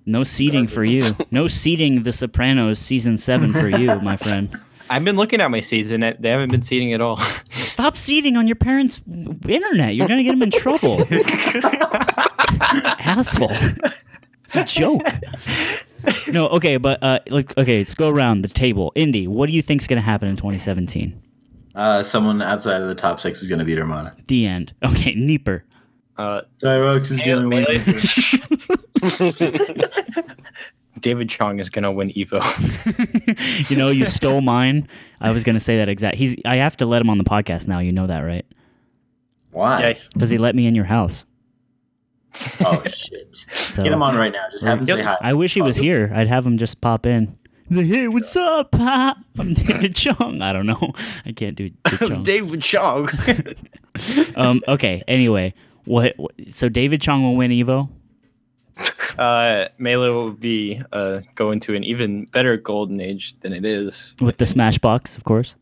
[0.05, 1.05] No seating for you.
[1.31, 4.55] No seating The Sopranos season seven for you, my friend.
[4.91, 7.17] I've been looking at my seeds and they haven't been seeding at all.
[7.51, 9.01] Stop seating on your parents'
[9.49, 9.95] internet.
[9.95, 11.07] You're gonna get them in trouble.
[13.01, 13.53] Asshole.
[13.53, 15.03] It's a joke.
[16.29, 18.93] No, okay, but uh, like, okay, let's go around the table.
[18.95, 21.21] Indy, what do you think is gonna happen in 2017?
[21.75, 24.13] Uh, someone outside of the top six is going to beat Armada.
[24.27, 24.75] The end.
[24.85, 25.63] Okay, Nieper.
[26.19, 27.67] Uh, Tyrox is going to win.
[31.01, 32.41] David Chong is gonna win Evo.
[33.71, 34.87] you know, you stole mine.
[35.21, 36.17] I was gonna say that exact.
[36.17, 36.37] He's.
[36.45, 37.81] I have to let him on the podcast now.
[37.81, 38.47] You know that, right?
[39.51, 39.81] Why?
[39.81, 41.27] yeah, Because he let me in your house.
[42.61, 43.37] Oh shit!
[43.51, 44.45] So Get him on right now.
[44.51, 45.17] Just have him say hi.
[45.21, 46.11] I wish he was here.
[46.15, 47.37] I'd have him just pop in.
[47.71, 48.73] Hey, what's up?
[48.73, 49.17] Pop?
[49.39, 50.43] I'm David Chung.
[50.43, 50.93] I don't know.
[51.27, 52.23] I can't do David Chung.
[52.23, 53.09] David Chong.
[54.37, 54.61] um.
[54.69, 55.03] Okay.
[55.09, 55.55] Anyway,
[55.85, 56.33] what, what?
[56.51, 57.89] So David Chung will win Evo.
[59.19, 64.15] uh, Melee will be uh, going to an even better golden age than it is.
[64.21, 65.57] with the Smashbox, of course.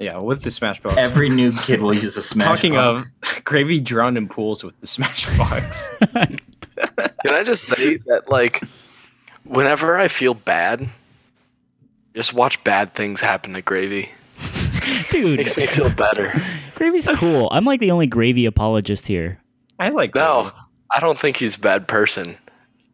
[0.00, 0.96] Yeah, with the Smash Box.
[0.96, 2.46] Every new kid will use a smash.
[2.46, 3.12] Talking box.
[3.36, 5.94] of gravy drowned in pools with the Smash Box.
[6.14, 6.38] Can
[7.26, 8.62] I just say that, like,
[9.44, 10.88] whenever I feel bad,
[12.14, 14.08] just watch bad things happen to Gravy.
[15.10, 16.32] Dude, Makes me feel better.
[16.76, 17.48] Gravy's cool.
[17.52, 19.38] I'm like the only Gravy apologist here.
[19.78, 20.56] I like No, Gravy.
[20.92, 22.36] I don't think he's a bad person.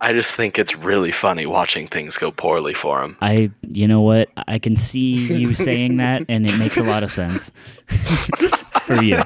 [0.00, 3.16] I just think it's really funny watching things go poorly for him.
[3.20, 4.28] I, you know what?
[4.46, 7.50] I can see you saying that, and it makes a lot of sense
[8.82, 9.22] for you.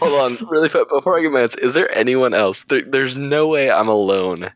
[0.00, 2.62] Hold on, really fast before I get my answer, is there anyone else?
[2.62, 4.50] There, there's no way I'm alone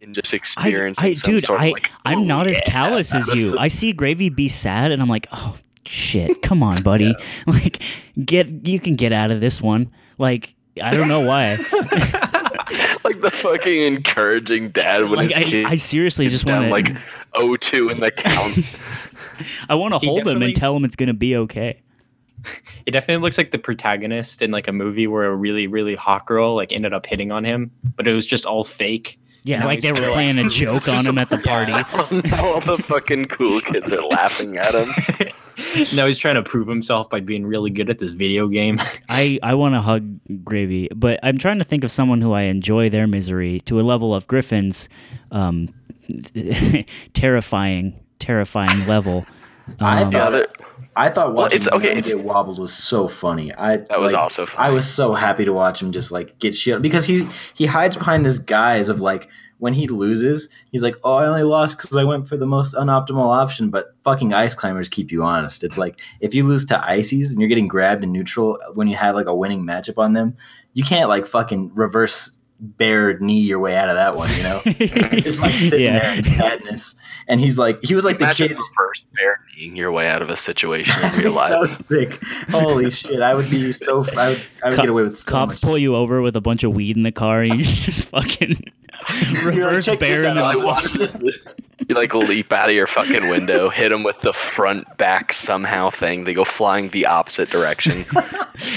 [0.00, 1.90] in just I, experiencing I some dude, sort I, of like.
[2.04, 3.56] I'm "Oh, not as callous as you.
[3.58, 5.56] I see Gravy be sad, and I'm like, oh
[5.86, 7.14] shit, come on, buddy.
[7.46, 7.82] Like,
[8.22, 9.90] get you can get out of this one.
[10.18, 11.58] Like, I don't know why.
[13.04, 16.72] like the fucking encouraging dad when like, his I, kid I seriously just down want
[16.72, 17.00] like to,
[17.34, 18.58] 0-2 in the count.
[19.68, 21.80] I want to hold him and tell him it's gonna be okay.
[22.86, 26.26] It definitely looks like the protagonist in like a movie where a really, really hot
[26.26, 29.18] girl like ended up hitting on him, but it was just all fake.
[29.44, 31.72] Yeah, No, like they were just- playing a joke on him a- at the party.
[32.28, 35.32] now all the fucking cool kids are laughing at him.
[35.94, 38.80] no, he's trying to prove himself by being really good at this video game.
[39.08, 42.42] I, I want to hug Gravy, but I'm trying to think of someone who I
[42.42, 44.88] enjoy their misery to a level of Griffin's
[45.30, 45.68] um,
[47.14, 49.26] terrifying, terrifying level.
[49.80, 50.56] I Um, Yeah, thought it.
[50.94, 53.52] I thought watching it's- okay, him it's- get wobbled was so funny.
[53.54, 54.68] I That was like, also funny.
[54.68, 57.96] I was so happy to watch him just like get shit because he he hides
[57.96, 59.28] behind this guise of like
[59.62, 62.74] when he loses, he's like, "Oh, I only lost because I went for the most
[62.74, 65.62] unoptimal option." But fucking ice climbers keep you honest.
[65.62, 68.96] It's like if you lose to ices and you're getting grabbed in neutral when you
[68.96, 70.36] have like a winning matchup on them,
[70.74, 74.30] you can't like fucking reverse bear knee your way out of that one.
[74.36, 75.98] You know, it's like sitting Yeah.
[76.00, 76.94] there in sadness.
[77.28, 78.58] And he's like, he was like the Imagine kid.
[78.76, 82.22] First bare kneeing your way out of a situation in real be so sick.
[82.50, 83.20] Holy shit.
[83.20, 85.60] I would be so I would, I would Co- get away with so Cops much.
[85.62, 88.56] pull you over with a bunch of weed in the car, and you just fucking
[89.44, 91.16] reverse "Check this bear in out." Like, the watch this.
[91.88, 95.90] You like leap out of your fucking window, hit them with the front back somehow
[95.90, 96.24] thing.
[96.24, 98.04] They go flying the opposite direction.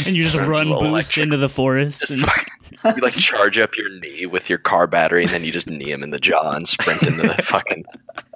[0.05, 2.01] and you just run Little boost electric- into the forest.
[2.01, 5.43] Just and- fucking, you like charge up your knee with your car battery, and then
[5.43, 7.85] you just knee him in the jaw and sprint into the fucking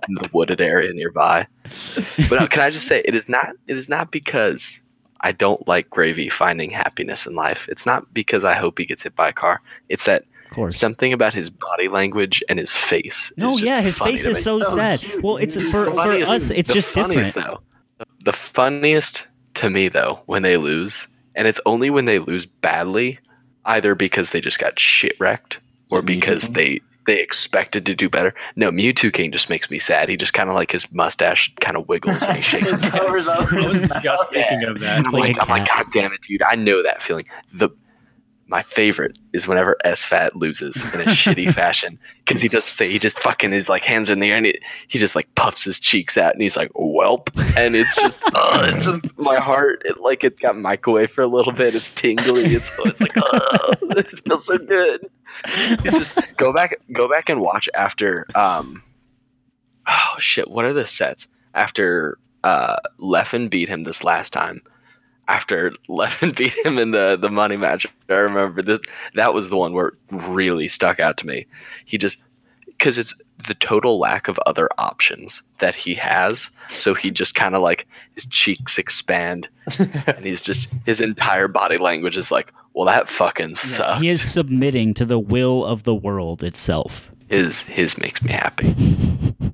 [0.07, 1.47] into the wooded area nearby.
[2.29, 3.55] But no, can I just say, it is not.
[3.67, 4.81] It is not because
[5.21, 7.67] I don't like Gravy finding happiness in life.
[7.69, 9.61] It's not because I hope he gets hit by a car.
[9.89, 10.23] It's that
[10.71, 13.31] something about his body language and his face.
[13.37, 14.99] No, is just yeah, his face is so, So sad.
[14.99, 17.59] cute, Well, it's for, for us, it's just funniest, different.
[17.97, 22.45] Though, the funniest to me though, when they lose, and it's only when they lose
[22.45, 23.19] badly,
[23.65, 25.59] either because they just got shit wrecked
[25.91, 26.53] or because King?
[26.53, 28.35] they they expected to do better.
[28.55, 30.09] No, Mewtwo King just makes me sad.
[30.09, 33.01] He just kind of like his mustache kind of wiggles and he shakes his head.
[33.01, 34.03] over I was his mouth.
[34.03, 34.97] just thinking of that.
[34.99, 35.67] And I'm like like, a I'm like.
[35.67, 36.43] God damn it, dude!
[36.43, 37.23] I know that feeling.
[37.53, 37.69] The
[38.49, 42.97] my favorite is whenever SFAT loses in a shitty fashion because he doesn't say he
[42.97, 45.63] just fucking his like hands are in the air and he, he just like puffs
[45.63, 49.83] his cheeks out and he's like whelp and it's just uh, it's just my heart
[49.85, 53.75] it like it got microwave for a little bit it's tingly it's it's like uh,
[53.91, 55.07] it feels so good.
[55.45, 58.81] It's just go back go back and watch after um
[59.87, 64.63] oh shit what are the sets after uh Leffen beat him this last time
[65.29, 67.87] after Leffen beat him in the the money match.
[68.09, 68.81] I remember this.
[69.13, 71.45] That was the one where it really stuck out to me.
[71.85, 72.17] He just
[72.65, 73.13] because it's
[73.47, 76.49] the total lack of other options that he has.
[76.69, 79.47] So he just kind of like his cheeks expand,
[79.79, 84.21] and he's just his entire body language is like, "Well, that fucking sucks." He is
[84.21, 87.09] submitting to the will of the world itself.
[87.29, 88.73] His his makes me happy.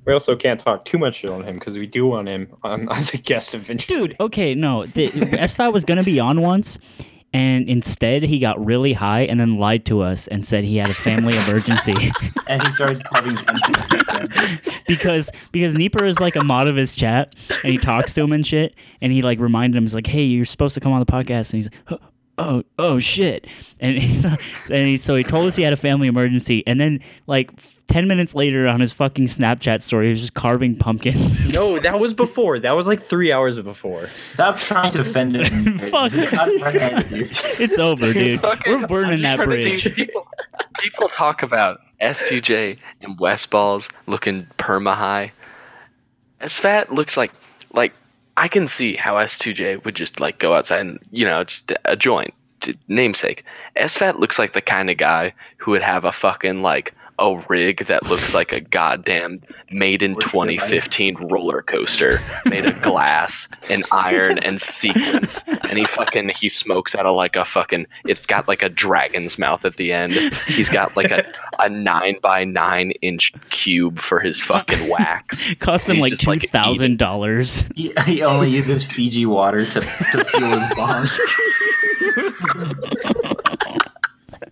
[0.06, 3.14] We also can't talk too much on him because we do want him on as
[3.14, 4.08] a guest eventually.
[4.08, 4.86] Dude, okay, no.
[4.86, 5.10] The
[5.56, 6.78] Five was going to be on once,
[7.34, 10.90] and instead he got really high and then lied to us and said he had
[10.90, 12.12] a family emergency.
[12.48, 13.38] and he started covering
[14.88, 18.32] because because Nieper is like a mod of his chat and he talks to him
[18.32, 21.00] and shit and he like reminded him he's like hey you're supposed to come on
[21.00, 22.00] the podcast and he's like
[22.38, 23.48] oh oh, shit
[23.80, 24.38] and he's and
[24.70, 27.52] he, so he told us he had a family emergency and then like
[27.88, 32.00] 10 minutes later on his fucking Snapchat story he was just carving pumpkins No, that
[32.00, 32.60] was before.
[32.60, 34.08] That was like three hours before.
[34.08, 35.78] Stop trying to defend him.
[35.90, 36.12] Fuck.
[36.12, 40.28] Cut head, it's over dude we're burning that bridge people,
[40.80, 45.32] people talk about S2J and Westballz looking perma high.
[46.42, 47.32] SFAT looks like
[47.74, 47.94] like
[48.38, 51.46] I can see how S2J would just like go outside and you know
[51.86, 52.34] a joint
[52.88, 53.44] namesake.
[53.78, 57.86] SFAT looks like the kind of guy who would have a fucking like a rig
[57.86, 59.42] that looks like a goddamn
[59.72, 65.44] made in Torture 2015 roller coaster made of glass and iron and sequins.
[65.70, 69.40] And he fucking he smokes out of like a fucking it's got like a dragon's
[69.40, 70.14] mouth at the end.
[70.48, 71.26] He's got like a,
[71.60, 75.54] a nine by nine inch cube for his fucking wax.
[75.60, 80.26] Cost him He's like just, like, $2000 He, he only uses Fiji water to, to
[80.26, 81.08] fuel his bomb.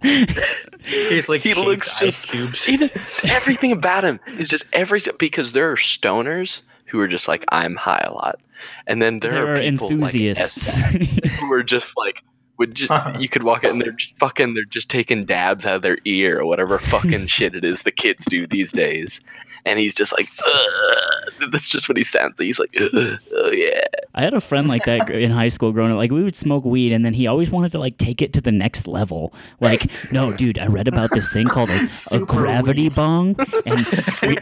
[0.84, 2.68] He's like he looks just cubes.
[2.70, 2.90] even
[3.24, 7.76] everything about him is just every because there are stoners who are just like I'm
[7.76, 8.40] high a lot,
[8.86, 12.22] and then there, there are people enthusiasts like who are just like
[12.58, 15.82] would just you could walk in and they're fucking they're just taking dabs out of
[15.82, 19.22] their ear or whatever fucking shit it is the kids do these days,
[19.66, 21.50] and he's just like Ugh.
[21.52, 22.46] that's just what he sounds like.
[22.46, 23.20] He's like Ugh.
[23.34, 23.82] oh yeah,
[24.16, 25.98] I had a friend like that in high school growing up.
[25.98, 28.42] Like we would smoke weed, and then he always wanted to like take it to
[28.42, 29.34] the next level.
[29.60, 32.96] Like, no, dude, I read about this thing called a, a gravity weed.
[32.96, 33.36] bong,
[33.66, 33.86] and
[34.22, 34.38] we,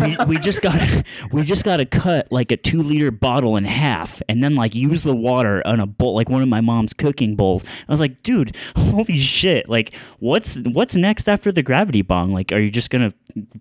[0.00, 0.80] we, we just got
[1.30, 4.74] we just got to cut like a two liter bottle in half, and then like
[4.74, 7.53] use the water on a bowl, like one of my mom's cooking bowls.
[7.62, 9.68] I was like, dude, holy shit!
[9.68, 12.32] Like, what's what's next after the gravity bong?
[12.32, 13.12] Like, are you just gonna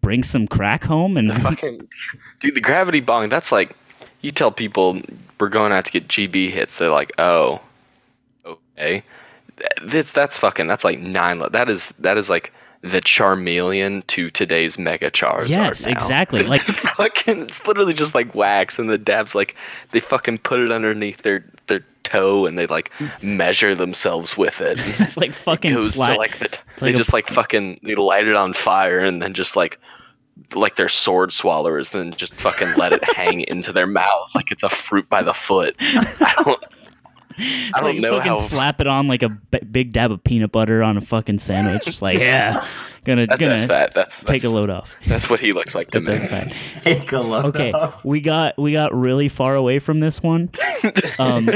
[0.01, 1.87] bring some crack home and fucking
[2.39, 3.75] dude the gravity bong that's like
[4.21, 4.99] you tell people
[5.39, 7.59] we're going out to get gb hits they're like oh
[8.45, 9.03] okay
[9.81, 14.77] this that's fucking that's like nine that is that is like the charmeleon to today's
[14.77, 16.41] mega chars Yes, exactly.
[16.45, 19.55] It's Like- fucking it's literally just like wax and the dabs like
[19.91, 21.83] they fucking put it underneath their their
[22.13, 22.91] toe and they like
[23.23, 26.13] measure themselves with it it's like fucking it goes slap?
[26.13, 28.53] to like the t- it's they like a- just like fucking they light it on
[28.53, 29.79] fire and then just like
[30.55, 34.63] like they're sword swallowers then just fucking let it hang into their mouths like it's
[34.63, 36.63] a fruit by the foot i don't
[37.37, 40.23] i don't like know fucking how slap it on like a b- big dab of
[40.23, 41.83] peanut butter on a fucking sandwich.
[41.83, 42.63] Just like yeah,
[43.03, 44.95] gonna that's, gonna that's fat that's, that's take a load off.
[45.07, 46.49] that's what he looks like to me that's fine.
[46.83, 47.45] Take a look.
[47.45, 47.73] Okay,
[48.03, 50.49] we got we got really far away from this one.
[51.19, 51.47] Um,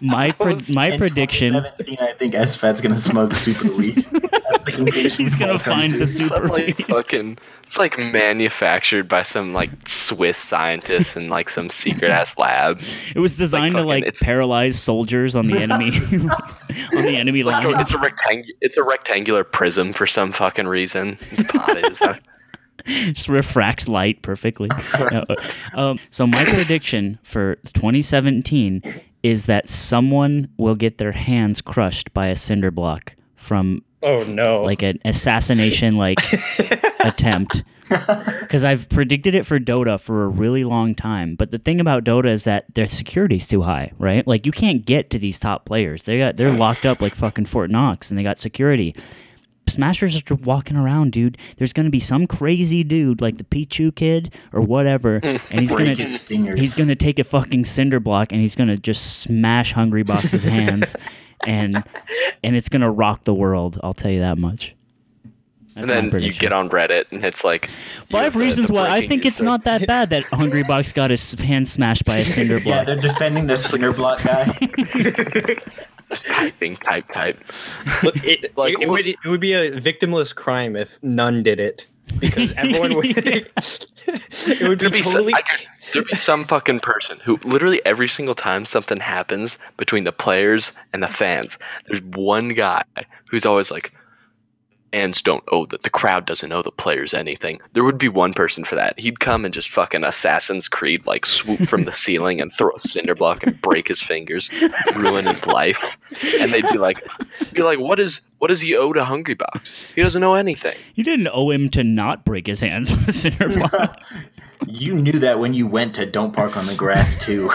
[0.00, 1.52] my pre- my prediction.
[1.54, 3.96] 2017, I think SFAT's gonna smoke super weed.
[3.96, 6.86] That's He's gonna find the super Some, like, weed.
[6.86, 12.80] fucking it's like manufactured by some like swiss scientists in like some secret ass lab
[13.14, 15.96] It was designed fucking- to like it's- paralyze soldiers on the enemy
[16.96, 17.80] on the enemy like, lines.
[17.80, 22.02] it's a rectangular it's a rectangular prism for some fucking reason the pot is
[23.14, 24.68] just refracts light perfectly.
[24.98, 25.36] No, uh,
[25.74, 28.82] um, so my prediction for 2017
[29.22, 34.62] is that someone will get their hands crushed by a cinder block from Oh no!
[34.62, 36.18] like an assassination like
[37.00, 37.64] attempt
[38.40, 41.36] because I've predicted it for Dota for a really long time.
[41.36, 44.26] But the thing about Dota is that their security's too high, right?
[44.26, 46.02] Like you can't get to these top players.
[46.02, 48.94] They got they're locked up like fucking Fort Knox, and they got security.
[49.66, 51.38] Smashers are walking around, dude.
[51.56, 55.94] There's gonna be some crazy dude like the Pichu kid or whatever, and he's gonna
[55.94, 60.94] his he's gonna take a fucking cinder block and he's gonna just smash Hungrybox's hands,
[61.46, 61.82] and
[62.42, 63.80] and it's gonna rock the world.
[63.82, 64.74] I'll tell you that much.
[65.74, 67.68] That's And then you get on Reddit and it's like
[68.08, 70.94] Five have the- reasons the why I think it's to- not that bad that Hungrybox
[70.94, 74.56] got his hand smashed by a cinder Yeah, they're defending the cinder block guy.
[76.08, 77.42] Just typing, type, type.
[78.02, 81.58] Look, it, Like, it, it would it would be a victimless crime if none did
[81.60, 81.86] it
[82.18, 83.06] because everyone would.
[83.16, 85.32] it would be be, totally.
[85.32, 90.04] some, could, there'd be some fucking person who literally every single time something happens between
[90.04, 92.84] the players and the fans, there's one guy
[93.30, 93.92] who's always like,
[94.94, 97.60] fans don't owe that the crowd doesn't owe the players anything.
[97.72, 98.96] There would be one person for that.
[98.96, 102.80] He'd come and just fucking Assassin's Creed like swoop from the ceiling and throw a
[102.80, 104.50] cinder block and break his fingers,
[104.94, 105.98] ruin his life.
[106.40, 107.02] And they'd be like
[107.52, 109.94] be like, What is what does he owe to Hungrybox?
[109.94, 110.76] He doesn't owe anything.
[110.94, 114.00] You didn't owe him to not break his hands with a cinder block.
[114.68, 117.50] you knew that when you went to Don't Park on the Grass too,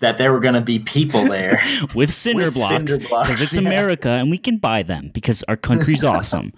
[0.00, 1.60] that there were going to be people there.
[1.94, 3.60] with cinder With blocks because it's yeah.
[3.60, 6.52] America and we can buy them because our country's awesome.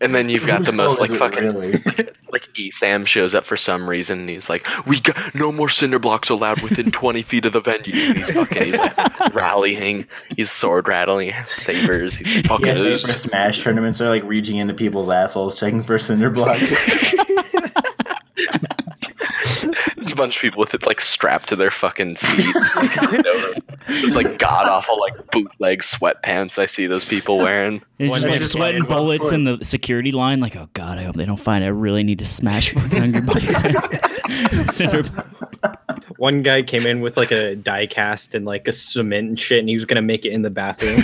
[0.00, 1.72] And then you've got the most like fucking really?
[2.32, 5.68] like E Sam shows up for some reason and he's like, We got no more
[5.68, 7.92] cinder blocks allowed within twenty feet of the venue.
[7.94, 12.66] And he's fucking he's like rallying, he's sword rattling, he has sabers, he's like, fucking
[12.66, 16.30] Yeah, say this- for Smash tournaments are like reaching into people's assholes checking for cinder
[16.30, 16.60] blocks.
[20.12, 22.54] There's a bunch of people with it like strapped to their fucking feet.
[22.76, 23.54] Like, you know,
[24.02, 27.80] Those like god awful like bootleg sweatpants I see those people wearing.
[27.98, 30.40] It's One just like sweating bullets in the security line.
[30.40, 31.64] Like, oh god, I hope they don't find.
[31.64, 35.10] I really need to smash fucking Hungrybox's
[36.18, 39.60] One guy came in with like a die cast and like a cement and shit,
[39.60, 40.98] and he was gonna make it in the bathroom.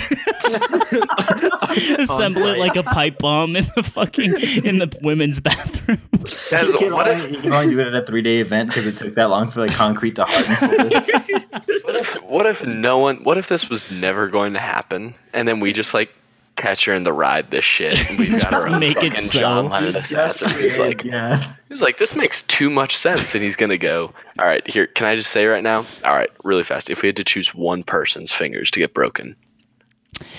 [1.98, 4.34] assemble it like a pipe bomb in the fucking
[4.64, 6.02] in the women's bathroom.
[6.50, 8.38] Guys, you, can what only, if you can only do it at a three day
[8.38, 10.90] event because it took that long for like concrete to harden.
[11.82, 15.46] what if what if no one what if this was never going to happen and
[15.46, 16.14] then we just like
[16.56, 19.40] catch her in the ride this shit and we've got our own make it so.
[19.40, 21.54] John Lennon assassin who's like yeah.
[21.68, 23.34] He's like, this makes too much sense.
[23.34, 25.84] And he's going to go, all right, here, can I just say right now?
[26.04, 26.88] All right, really fast.
[26.88, 29.36] If we had to choose one person's fingers to get broken,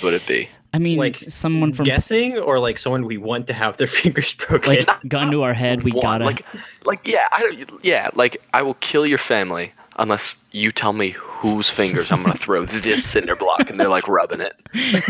[0.03, 0.49] would it be?
[0.73, 4.33] I mean, Like, someone from Guessing or like someone we want to have their fingers
[4.33, 4.75] broken.
[4.75, 5.83] like gun to our head.
[5.83, 6.01] We One.
[6.01, 6.25] gotta.
[6.25, 6.45] Like,
[6.85, 11.09] like yeah, I, don't- yeah, like, I will kill your family unless you tell me
[11.09, 13.69] whose fingers I'm going to throw this cinder block.
[13.69, 14.53] And they're like rubbing it.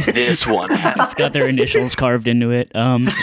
[0.05, 0.69] This one.
[0.71, 2.73] it's got their initials carved into it.
[2.75, 3.07] Um,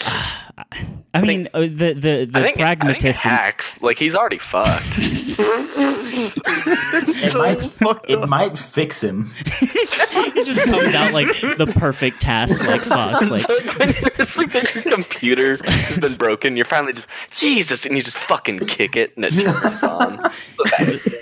[1.12, 3.20] I mean, uh, the the the I think, I think pragmatist.
[3.20, 3.82] Hax.
[3.82, 4.98] Like, he's already fucked.
[6.32, 9.32] It might it might fix him.
[9.46, 13.30] it just comes out like the perfect task, like Fox.
[13.30, 16.56] Like It's like it's like your computer has been broken.
[16.56, 20.30] You're finally just Jesus, and you just fucking kick it, and it turns on.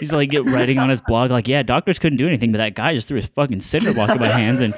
[0.00, 2.94] he's like writing on his blog, like, yeah, doctors couldn't do anything, but that guy
[2.94, 4.74] just threw his fucking cinder block in my hands, and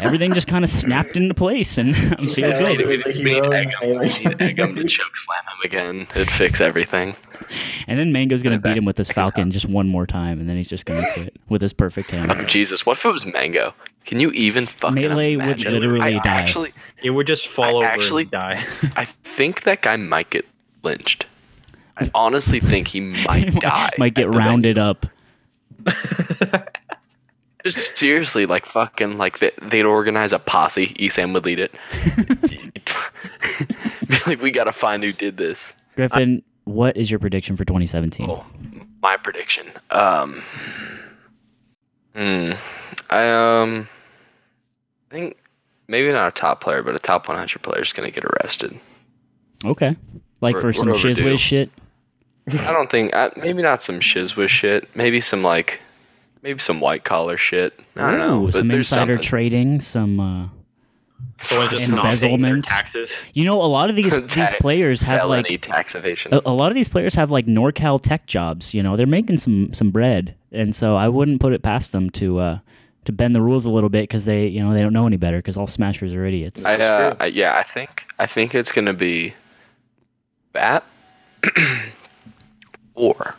[0.00, 4.49] everything just kind of snapped into place, and I'm feeling Yeah, good.
[4.56, 4.76] We, The we need hero egg him.
[4.76, 4.76] We melee.
[4.76, 6.06] need egg him to choke slam him again.
[6.14, 7.16] It'd fix everything.
[7.88, 10.56] And then Mango's gonna beat him with his falcon just one more time, and then
[10.56, 12.30] he's just gonna quit with his perfect hand.
[12.30, 13.74] Oh, Jesus, what if it was Mango?
[14.04, 16.20] Can you even fucking Melee would literally I die.
[16.24, 16.72] Actually,
[17.02, 18.64] it would just fall over actually- and die.
[18.96, 20.46] I think that guy might get
[20.82, 21.26] lynched.
[21.96, 23.90] I honestly think he might die.
[23.98, 24.48] Might get at the venue.
[24.48, 25.06] rounded up.
[27.64, 30.88] Just seriously, like fucking, like they, they'd organize a posse.
[30.88, 31.74] ESAM would lead it.
[34.26, 35.72] Like, we gotta find who did this.
[35.96, 38.28] Griffin, what is your prediction for 2017?
[38.28, 38.44] Oh,
[39.02, 39.66] my prediction.
[39.90, 40.42] Um,
[42.14, 42.52] hmm,
[43.08, 43.88] I um,
[45.10, 45.36] I think
[45.88, 48.78] maybe not a top player, but a top 100 player is gonna get arrested.
[49.64, 49.96] Okay,
[50.40, 51.24] like We're- for some we're overdue.
[51.24, 51.70] shizwiz shit.
[52.48, 54.88] I don't think, uh, maybe not some shizwiz shit.
[54.96, 55.80] Maybe some like,
[56.42, 57.78] maybe some white collar shit.
[57.96, 58.42] I don't know.
[58.42, 59.22] Ooh, but some insider something.
[59.28, 60.20] trading, some.
[60.20, 60.48] uh
[61.42, 62.64] Someone just not paying their Embezzlement.
[62.66, 63.24] taxes.
[63.32, 66.34] You know, a lot of these these players have felony like tax evasion.
[66.34, 68.74] a, a lot of these players have like NorCal tech jobs.
[68.74, 72.10] You know, they're making some some bread, and so I wouldn't put it past them
[72.10, 72.58] to uh
[73.06, 75.16] to bend the rules a little bit because they you know they don't know any
[75.16, 76.62] better because all smashers are idiots.
[76.64, 79.32] I, uh, I, yeah, I think I think it's gonna be
[80.52, 80.84] that,
[82.94, 83.34] or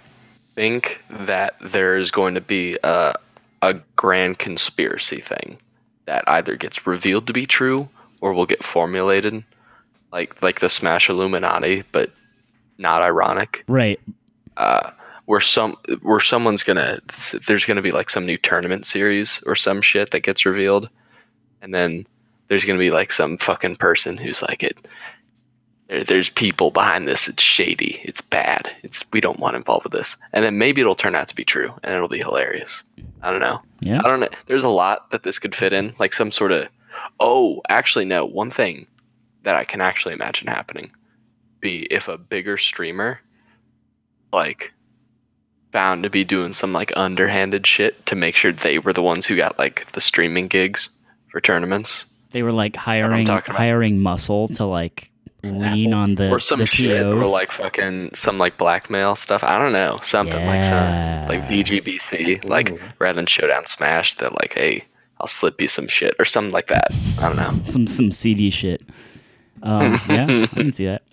[0.56, 3.16] think that there's going to be a
[3.62, 5.58] a grand conspiracy thing
[6.06, 7.90] that either gets revealed to be true
[8.20, 9.44] or will get formulated,
[10.12, 12.12] like like the Smash Illuminati, but
[12.78, 13.64] not ironic.
[13.68, 14.00] Right.
[14.58, 14.92] Uh,
[15.26, 17.00] where some where someone's gonna
[17.48, 20.90] there's gonna be like some new tournament series or some shit that gets revealed,
[21.62, 22.06] and then
[22.48, 24.78] there's gonna be like some fucking person who's like it.
[25.92, 27.28] There- There's people behind this.
[27.28, 28.00] It's shady.
[28.04, 28.72] It's bad.
[28.82, 30.16] It's we don't want involved with this.
[30.34, 32.84] And then maybe it'll turn out to be true, and it'll be hilarious.
[33.22, 33.62] I don't know.
[33.82, 34.00] Yeah.
[34.04, 34.30] I don't know.
[34.48, 36.70] There's a lot that this could fit in, like some sort of.
[37.20, 38.26] Oh, actually, no.
[38.26, 38.88] One thing
[39.44, 40.92] that I can actually imagine happening
[41.60, 43.22] be if a bigger streamer,
[44.34, 44.74] like,
[45.72, 49.26] bound to be doing some like underhanded shit to make sure they were the ones
[49.26, 50.90] who got like the streaming gigs
[51.30, 55.11] for tournaments, They were like hiring hiring muscle to like
[55.44, 59.44] lean on the or some the shit, or like fucking some like blackmail stuff.
[59.44, 64.54] I don't know, something like some like VGBC, like rather than Showdown Smash, that like,
[64.54, 64.86] hey,
[65.20, 66.88] I'll slip you some shit or something like that.
[67.20, 67.70] I don't know.
[67.70, 68.82] some some CD shit.
[69.64, 71.04] Um, yeah, I can see that.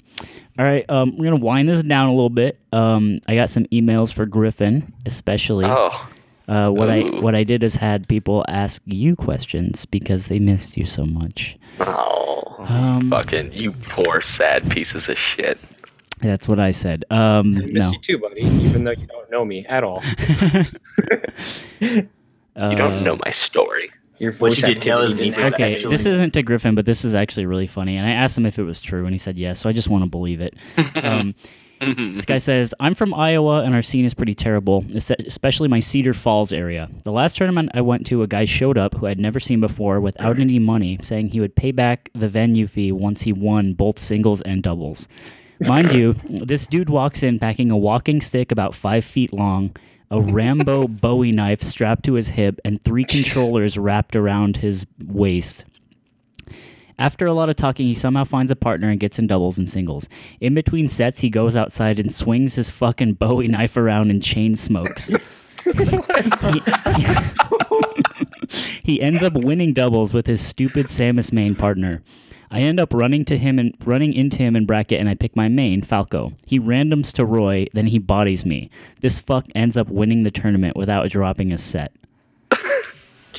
[0.58, 2.58] All right, um, we're gonna wind this down a little bit.
[2.72, 5.66] Um, I got some emails for Griffin, especially.
[5.66, 6.08] Oh,
[6.48, 10.76] Uh, what I what I did is had people ask you questions because they missed
[10.78, 11.58] you so much.
[11.80, 15.58] oh, Um, fucking you poor sad pieces of shit.
[16.20, 17.04] That's what I said.
[17.10, 18.40] Um, I miss no, you too, buddy.
[18.42, 20.02] Even though you don't know me at all.
[21.80, 23.90] You don't know my story.
[24.18, 26.86] Your What you did tell us activity deeper Okay, actually- this isn't to Griffin, but
[26.86, 27.96] this is actually really funny.
[27.96, 29.60] And I asked him if it was true, and he said yes.
[29.60, 30.56] So I just want to believe it.
[30.96, 31.36] Um,
[31.80, 32.16] Mm-hmm.
[32.16, 36.14] this guy says, "I'm from Iowa, and our scene is pretty terrible, especially my Cedar
[36.14, 36.88] Falls area.
[37.04, 40.00] The last tournament I went to, a guy showed up who I'd never seen before,
[40.00, 43.98] without any money, saying he would pay back the venue fee once he won both
[43.98, 45.08] singles and doubles."
[45.60, 49.74] Mind you, this dude walks in packing a walking stick about five feet long,
[50.10, 55.64] a Rambo Bowie knife strapped to his hip, and three controllers wrapped around his waist.
[56.98, 59.70] After a lot of talking, he somehow finds a partner and gets in doubles and
[59.70, 60.08] singles.
[60.40, 64.56] In between sets, he goes outside and swings his fucking Bowie knife around and chain
[64.56, 65.06] smokes.
[65.64, 66.60] he,
[68.84, 72.02] he ends up winning doubles with his stupid Samus main partner.
[72.50, 75.36] I end up running to him and running into him in bracket, and I pick
[75.36, 76.32] my main Falco.
[76.46, 78.70] He randoms to Roy, then he bodies me.
[79.00, 81.92] This fuck ends up winning the tournament without dropping a set.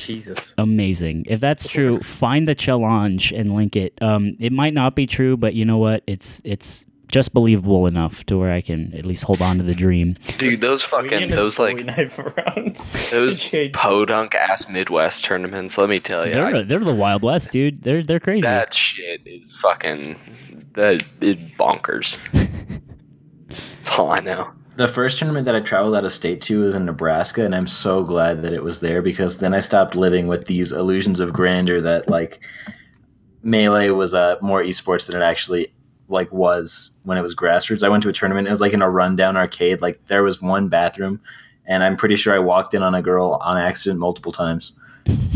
[0.06, 0.54] Jesus.
[0.58, 1.24] Amazing.
[1.28, 3.94] If that's true, find the challenge and link it.
[4.02, 6.02] Um, it might not be true, but you know what?
[6.06, 9.74] It's it's just believable enough to where I can at least hold on to the
[9.74, 10.14] dream.
[10.38, 12.76] Dude, those fucking those like knife around.
[13.10, 13.72] those Jade.
[13.72, 15.76] podunk ass Midwest tournaments.
[15.76, 17.82] Let me tell you, They're they're the Wild West, dude.
[17.82, 18.42] They're they're crazy.
[18.42, 20.16] that shit is fucking
[20.74, 22.16] that it bonkers.
[23.48, 24.52] That's all I know.
[24.80, 27.66] The first tournament that I traveled out of state to was in Nebraska, and I'm
[27.66, 31.34] so glad that it was there because then I stopped living with these illusions of
[31.34, 32.40] grandeur that like
[33.42, 35.70] melee was uh, more esports than it actually
[36.08, 37.82] like was when it was grassroots.
[37.82, 39.82] I went to a tournament; it was like in a rundown arcade.
[39.82, 41.20] Like there was one bathroom,
[41.66, 44.72] and I'm pretty sure I walked in on a girl on accident multiple times.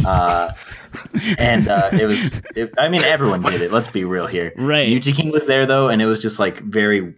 [0.07, 0.53] Uh,
[1.38, 3.72] and uh, it was, it, I mean, everyone did it.
[3.72, 4.55] Let's be real here.
[4.57, 4.97] Right.
[4.97, 7.14] UT King was there though, and it was just like very.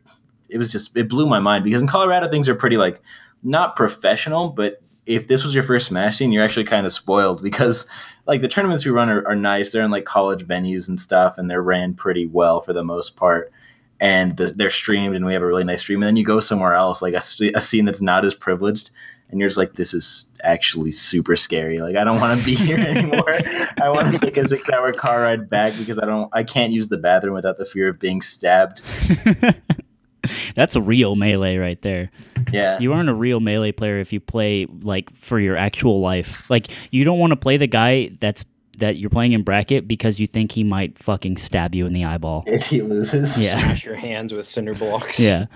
[0.49, 3.01] It was just it blew my mind because in Colorado things are pretty like
[3.43, 7.43] not professional, but if this was your first Smash scene, you're actually kind of spoiled
[7.43, 7.87] because
[8.27, 9.71] like the tournaments we run are, are nice.
[9.71, 13.17] They're in like college venues and stuff, and they're ran pretty well for the most
[13.17, 13.53] part.
[13.99, 16.03] And the, they're streamed, and we have a really nice stream.
[16.03, 17.23] And then you go somewhere else, like a,
[17.55, 18.91] a scene that's not as privileged,
[19.31, 21.79] and you're just like, this is actually super scary.
[21.79, 23.33] Like I don't want to be here anymore.
[23.81, 26.73] I want to take a six hour car ride back because I don't I can't
[26.73, 28.83] use the bathroom without the fear of being stabbed.
[30.55, 32.11] That's a real melee right there.
[32.53, 32.79] Yeah.
[32.79, 36.49] You aren't a real melee player if you play like for your actual life.
[36.51, 38.45] Like you don't want to play the guy that's
[38.79, 42.05] that you're playing in bracket because you think he might fucking stab you in the
[42.05, 42.45] eyeball.
[42.47, 43.41] if he loses.
[43.41, 43.59] Yeah.
[43.61, 45.19] Smash your hands with cinder blocks.
[45.19, 45.47] Yeah.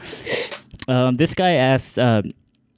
[0.88, 2.22] Um, this guy asked uh,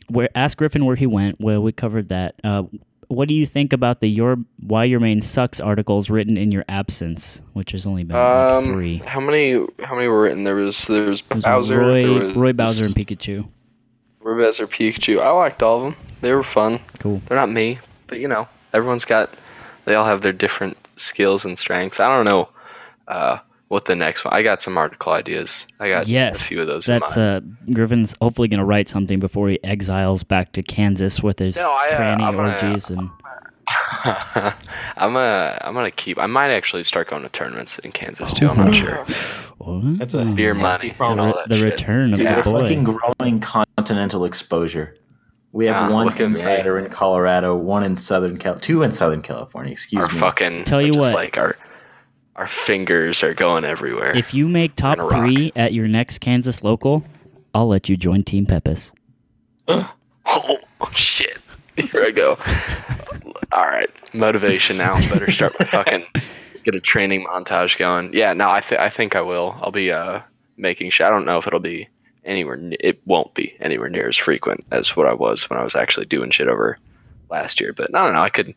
[0.09, 1.41] where asked Griffin where he went.
[1.41, 2.35] Well, we covered that.
[2.43, 2.65] Uh,
[3.13, 6.65] what do you think about the your why your main sucks articles written in your
[6.69, 8.97] absence, which has only been like Um, three?
[8.99, 10.45] how many how many were written?
[10.45, 13.49] There was there was There's Bowser, Roy, there was Roy Bowser, and Pikachu.
[14.21, 15.21] Roy Bowser, Pikachu.
[15.21, 15.97] I liked all of them.
[16.21, 16.81] They were fun.
[17.01, 17.21] Cool.
[17.27, 19.31] They're not me, but you know, everyone's got.
[19.85, 21.99] They all have their different skills and strengths.
[21.99, 22.49] I don't know
[23.09, 23.39] uh,
[23.73, 24.35] what the next one.
[24.35, 25.67] I got some article ideas.
[25.81, 26.87] I got Yes, a few of those.
[26.87, 27.57] that's in mind.
[27.69, 31.57] uh, Griffin's hopefully going to write something before he exiles back to Kansas with his
[31.57, 33.09] No, I, uh, tranny I'm gonna- orgies and.
[34.05, 36.19] I'm gonna I'm gonna keep.
[36.19, 38.49] I might actually start going to tournaments in Kansas too.
[38.49, 39.05] I'm not sure.
[39.99, 41.65] That's a Beer money The, and all that the shit.
[41.65, 42.61] return of Dude, the we're boy.
[42.63, 44.97] fucking growing continental exposure.
[45.53, 48.91] We have Ah, one look at insider in Colorado, one in Southern Cal, two in
[48.91, 49.73] Southern California.
[49.73, 50.19] Excuse our me.
[50.19, 51.15] fucking Tell you what.
[51.15, 51.57] like our
[52.37, 54.17] our fingers are going everywhere.
[54.17, 57.05] If you make top three at your next Kansas local,
[57.55, 58.93] I'll let you join Team Pepis.
[59.69, 60.59] oh,
[60.93, 61.39] shit.
[61.77, 62.39] Here I go.
[63.53, 64.95] All right, motivation now.
[65.11, 66.05] Better start my fucking
[66.65, 68.13] get a training montage going.
[68.15, 69.57] Yeah, no, I think I think I will.
[69.61, 70.21] I'll be uh
[70.57, 71.07] making sure.
[71.07, 71.89] I don't know if it'll be
[72.25, 72.57] anywhere.
[72.57, 75.75] ne- It won't be anywhere near as frequent as what I was when I was
[75.75, 76.79] actually doing shit over
[77.31, 77.73] last year.
[77.73, 78.23] But I don't know.
[78.23, 78.55] I could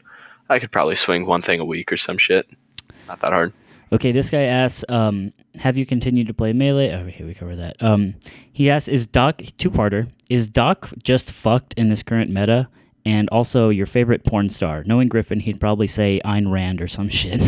[0.50, 2.48] I could probably swing one thing a week or some shit.
[3.08, 3.54] Not that hard.
[3.96, 6.92] Okay, this guy asks, um, have you continued to play Melee?
[6.92, 7.82] Oh, okay, we covered that.
[7.82, 8.16] Um,
[8.52, 12.68] he asks, is Doc, two-parter, is Doc just fucked in this current meta?
[13.06, 14.84] And also your favorite porn star.
[14.84, 17.42] Knowing Griffin, he'd probably say Ayn Rand or some shit.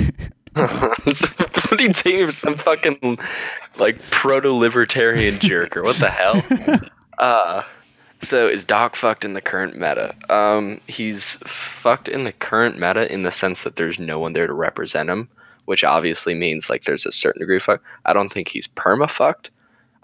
[0.54, 3.20] what do you think of some fucking
[3.78, 6.42] like proto libertarian jerk or what the hell?
[7.18, 7.64] Uh
[8.20, 10.16] so is Doc fucked in the current meta?
[10.30, 14.46] Um he's fucked in the current meta in the sense that there's no one there
[14.46, 15.28] to represent him,
[15.68, 17.82] which obviously means like there's a certain degree of fuck.
[18.06, 19.52] I don't think he's perma fucked.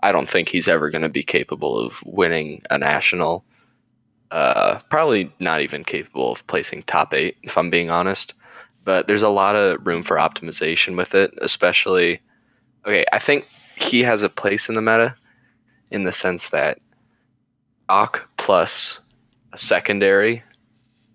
[0.02, 3.44] I don't think he's ever gonna be capable of winning a national.
[4.32, 8.34] Uh probably not even capable of placing top eight, if I'm being honest
[8.84, 12.22] but there's a lot of room for optimization with it, especially.
[12.86, 15.16] Okay, I think he has a place in the meta
[15.92, 16.80] in the sense that
[17.88, 19.00] Doc plus
[19.54, 20.44] a secondary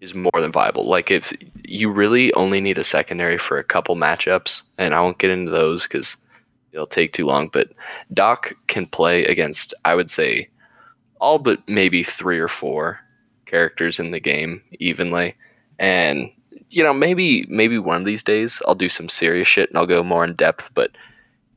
[0.00, 0.88] is more than viable.
[0.88, 1.32] Like, if
[1.64, 5.50] you really only need a secondary for a couple matchups, and I won't get into
[5.50, 6.16] those because
[6.72, 7.72] it'll take too long, but
[8.12, 10.48] Doc can play against, I would say,
[11.20, 13.00] all but maybe three or four
[13.46, 15.34] characters in the game evenly.
[15.78, 16.30] And
[16.70, 19.86] you know, maybe maybe one of these days I'll do some serious shit and I'll
[19.86, 20.92] go more in depth, but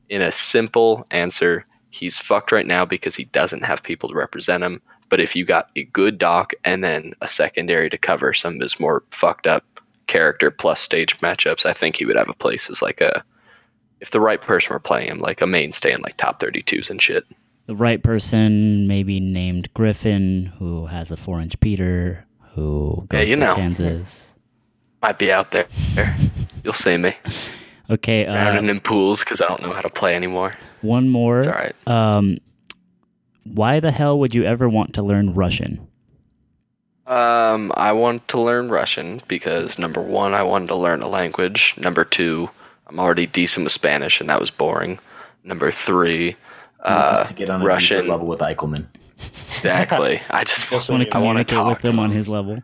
[0.08, 4.62] in a simple answer, he's fucked right now because he doesn't have people to represent
[4.62, 4.82] him.
[5.12, 8.62] But if you got a good doc and then a secondary to cover some of
[8.62, 9.62] his more fucked up
[10.06, 13.22] character plus stage matchups, I think he would have a place as like a
[14.00, 16.88] if the right person were playing him, like a mainstay in like top thirty twos
[16.88, 17.26] and shit.
[17.66, 23.34] the right person, maybe named Griffin, who has a four-inch Peter, who goes Yeah, you
[23.36, 23.54] to know.
[23.54, 24.34] Kansas.
[25.02, 25.66] Might be out there.
[26.64, 27.12] You'll see me
[27.90, 30.52] Okay, rounding uh, in pools because I don't know how to play anymore.
[30.80, 31.40] one more.
[31.40, 31.74] It's all right.
[31.86, 32.38] Um,
[33.44, 35.86] why the hell would you ever want to learn Russian?
[37.06, 41.74] Um, I want to learn Russian because number one, I wanted to learn a language.
[41.76, 42.48] Number two,
[42.86, 44.98] I'm already decent with Spanish, and that was boring.
[45.44, 46.36] Number three,
[46.80, 48.02] uh, to get on a Russian.
[48.02, 48.86] deeper level with Eichelman.
[49.56, 50.20] Exactly.
[50.30, 52.62] I just Just want to wanna communicate with talk to them on his level.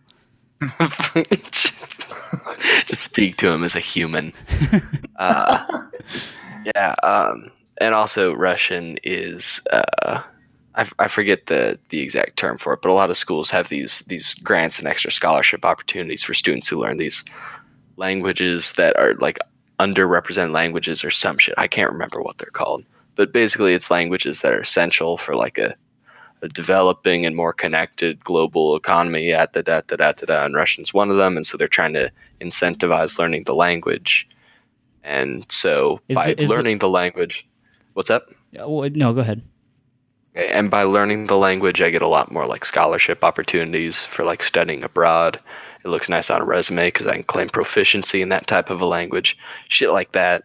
[1.51, 2.11] just,
[2.87, 4.33] just speak to him as a human.
[5.21, 5.83] Uh,
[6.77, 6.95] yeah.
[7.03, 10.23] Um, and also Russian is uh,
[10.79, 13.51] I, f- I forget the the exact term for it, but a lot of schools
[13.51, 17.25] have these these grants and extra scholarship opportunities for students who learn these
[17.97, 19.39] languages that are like
[19.81, 21.55] underrepresented languages or some shit.
[21.59, 22.85] I can't remember what they're called,
[23.17, 25.75] but basically it's languages that are essential for like a
[26.41, 30.55] a developing and more connected global economy at the da da da da da and
[30.55, 34.29] Russian's one of them and so they're trying to incentivize learning the language
[35.03, 37.45] and so Is by the- is the- learning the language
[37.95, 39.43] what's up Oh, no, go ahead.
[40.39, 44.43] And by learning the language I get a lot more like scholarship opportunities for like
[44.43, 45.41] studying abroad
[45.85, 48.81] it looks nice on a resume because I can claim proficiency in that type of
[48.81, 49.37] a language
[49.69, 50.43] shit like that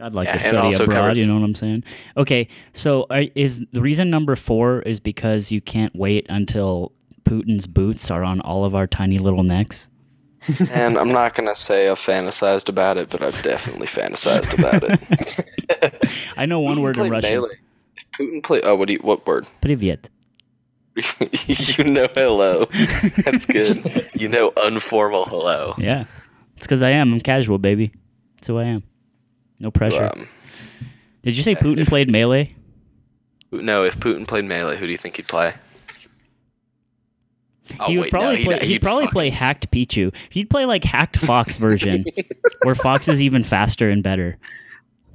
[0.00, 0.90] I'd like Yeah, to study abroad.
[0.94, 1.84] covers- You know what I'm saying?
[2.16, 6.90] Okay, so are, is the reason number four is because you can't wait until
[7.22, 9.88] Putin's boots are on all of our tiny little necks?
[10.72, 16.26] and I'm not gonna say I've fantasized about it but I've definitely fantasized about it
[16.36, 17.30] I know one word in Russian.
[17.30, 17.54] Melee.
[18.18, 18.60] Putin play.
[18.62, 18.98] Oh, what do you?
[19.00, 19.46] What word?
[19.62, 20.06] Privyet.
[21.76, 22.66] you know hello.
[23.24, 24.08] That's good.
[24.14, 25.74] You know unformal hello.
[25.76, 26.04] Yeah,
[26.56, 27.12] it's because I am.
[27.14, 27.92] I'm casual, baby.
[28.36, 28.84] That's who I am.
[29.58, 30.10] No pressure.
[30.14, 30.28] Um,
[31.22, 32.54] Did you say Putin if- played melee?
[33.50, 35.54] no, if Putin played melee, who do you think he'd play?
[37.80, 38.58] Oh, he would wait, no, probably he'd- play.
[38.60, 40.14] He'd, he'd probably fucking- play hacked Pichu.
[40.28, 42.04] He'd play like hacked Fox version,
[42.62, 44.36] where Fox is even faster and better.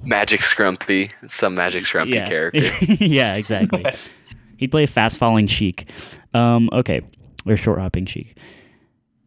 [0.03, 2.25] Magic Scrumpy, some Magic Scrumpy yeah.
[2.25, 2.61] character.
[3.03, 3.85] yeah, exactly.
[4.57, 5.89] He'd play a fast falling Sheik.
[6.33, 7.01] Um, okay,
[7.45, 8.37] or short hopping Sheik.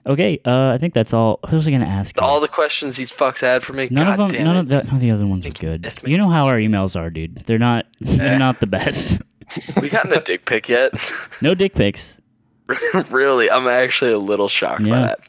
[0.05, 1.39] Okay, uh, I think that's all.
[1.49, 2.17] Who's I gonna ask?
[2.17, 2.27] you?
[2.27, 3.89] All the questions these fucks had for me.
[3.91, 4.29] none God of them.
[4.31, 4.61] damn None it.
[4.61, 4.83] of the.
[4.85, 5.93] None of the other ones are good.
[6.05, 7.37] You know how our emails are, dude.
[7.47, 7.87] They're not.
[8.01, 9.23] They're not the best.
[9.81, 10.93] We gotten a dick pic yet?
[11.41, 12.19] no dick pics.
[13.11, 15.21] really, I'm actually a little shocked by that.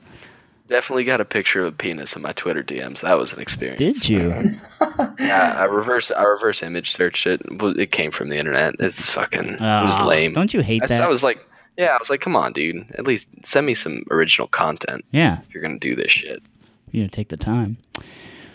[0.67, 3.01] Definitely got a picture of a penis in my Twitter DMs.
[3.01, 3.79] That was an experience.
[3.79, 4.55] Did you?
[5.19, 7.41] Yeah, I reverse I reverse image searched it.
[7.43, 8.75] It came from the internet.
[8.79, 10.33] It's fucking it was Ah, lame.
[10.33, 11.01] Don't you hate I, that?
[11.01, 11.43] I was like,
[11.77, 12.85] Yeah, I was like, come on, dude.
[12.95, 16.43] At least send me some original content Yeah, if you're gonna do this shit.
[16.91, 17.77] you know, take the time.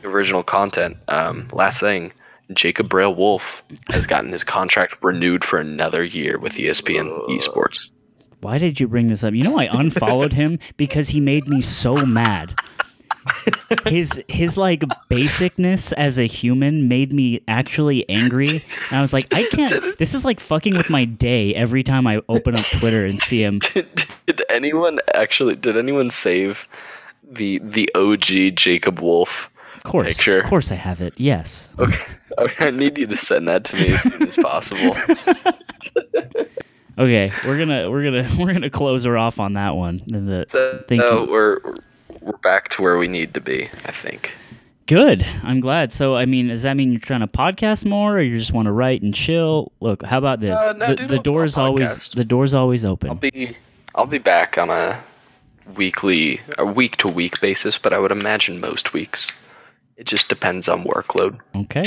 [0.05, 0.97] Original content.
[1.09, 2.13] Um, last thing,
[2.53, 7.91] Jacob Braille Wolf has gotten his contract renewed for another year with ESPN Esports.
[8.41, 9.35] Why did you bring this up?
[9.35, 12.55] You know, I unfollowed him because he made me so mad.
[13.87, 18.49] His his like basicness as a human made me actually angry.
[18.49, 19.99] And I was like, I can't.
[19.99, 23.43] This is like fucking with my day every time I open up Twitter and see
[23.43, 23.59] him.
[23.59, 23.87] Did,
[24.27, 25.57] did anyone actually?
[25.57, 26.67] Did anyone save
[27.23, 30.41] the the OG Jacob Wolf Of course, picture?
[30.41, 31.13] of course, I have it.
[31.19, 31.75] Yes.
[31.79, 32.03] Okay,
[32.39, 34.97] okay, I need you to send that to me as soon as possible.
[36.99, 40.01] Okay, we're gonna we're gonna we're gonna close her off on that one.
[40.13, 41.31] And the- So, Thank so you.
[41.31, 41.61] we're
[42.21, 43.65] we're back to where we need to be.
[43.85, 44.33] I think.
[44.87, 45.25] Good.
[45.43, 45.93] I'm glad.
[45.93, 48.67] So, I mean, does that mean you're trying to podcast more, or you just want
[48.67, 49.71] to write and chill?
[49.81, 50.59] Look, how about this?
[50.59, 53.11] Uh, no, the the door's I'll always the door's always open.
[53.11, 53.57] I'll be
[53.95, 54.99] I'll be back on a
[55.77, 59.31] weekly a week to week basis, but I would imagine most weeks.
[59.97, 61.39] It just depends on workload.
[61.55, 61.85] Okay.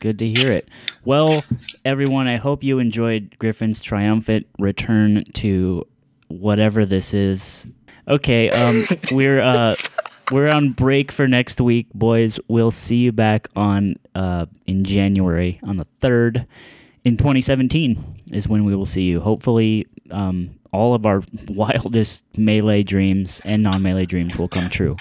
[0.00, 0.68] Good to hear it.
[1.04, 1.44] Well,
[1.84, 5.86] everyone, I hope you enjoyed Griffin's triumphant return to
[6.28, 7.66] whatever this is.
[8.08, 9.74] Okay, um, we're uh,
[10.30, 12.38] we're on break for next week, boys.
[12.48, 16.46] We'll see you back on uh, in January on the third
[17.04, 19.20] in 2017 is when we will see you.
[19.20, 24.96] Hopefully, um, all of our wildest melee dreams and non-melee dreams will come true.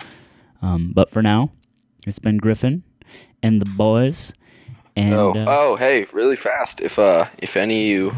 [0.61, 1.51] Um, but for now,
[2.05, 2.83] it's been Griffin
[3.41, 4.33] and the boys.
[4.95, 6.81] And Oh, uh, oh, hey, really fast.
[6.81, 8.15] If uh, if any of you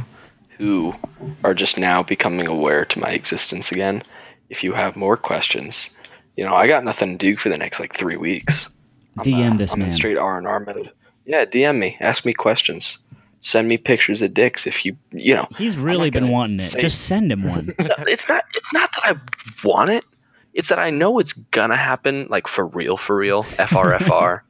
[0.58, 0.96] who
[1.44, 4.04] are just now becoming aware to my existence again,
[4.50, 5.90] if you have more questions,
[6.38, 8.70] you know, I got nothing to do for the next like three weeks.
[9.18, 9.88] I'm, DM uh, this I'm man.
[9.88, 10.92] in straight R and R mode.
[11.26, 11.98] Yeah, DM me.
[12.00, 12.98] Ask me questions.
[13.42, 15.48] Send me pictures of dicks if you, you know.
[15.58, 16.64] he's really been wanting it.
[16.64, 17.76] say- Just send him one.
[17.80, 18.46] No, it's not.
[18.56, 20.06] It's not that I want it.
[20.54, 23.44] It's that I know it's gonna happen, like for real, for real.
[23.44, 24.42] FRFR.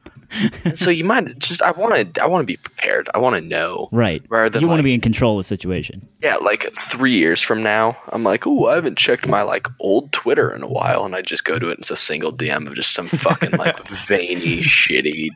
[0.75, 1.61] So you might just.
[1.61, 2.23] I want to.
[2.23, 3.09] I want to be prepared.
[3.13, 3.89] I want to know.
[3.91, 4.23] right.
[4.29, 6.07] Rather than You want to like- be in control of the situation.
[6.21, 10.11] Yeah, like three years from now, I'm like, oh, I haven't checked my like old
[10.11, 12.67] Twitter in a while, and I just go to it and it's a single DM
[12.67, 13.77] of just some fucking like
[14.07, 15.29] veiny, shitty,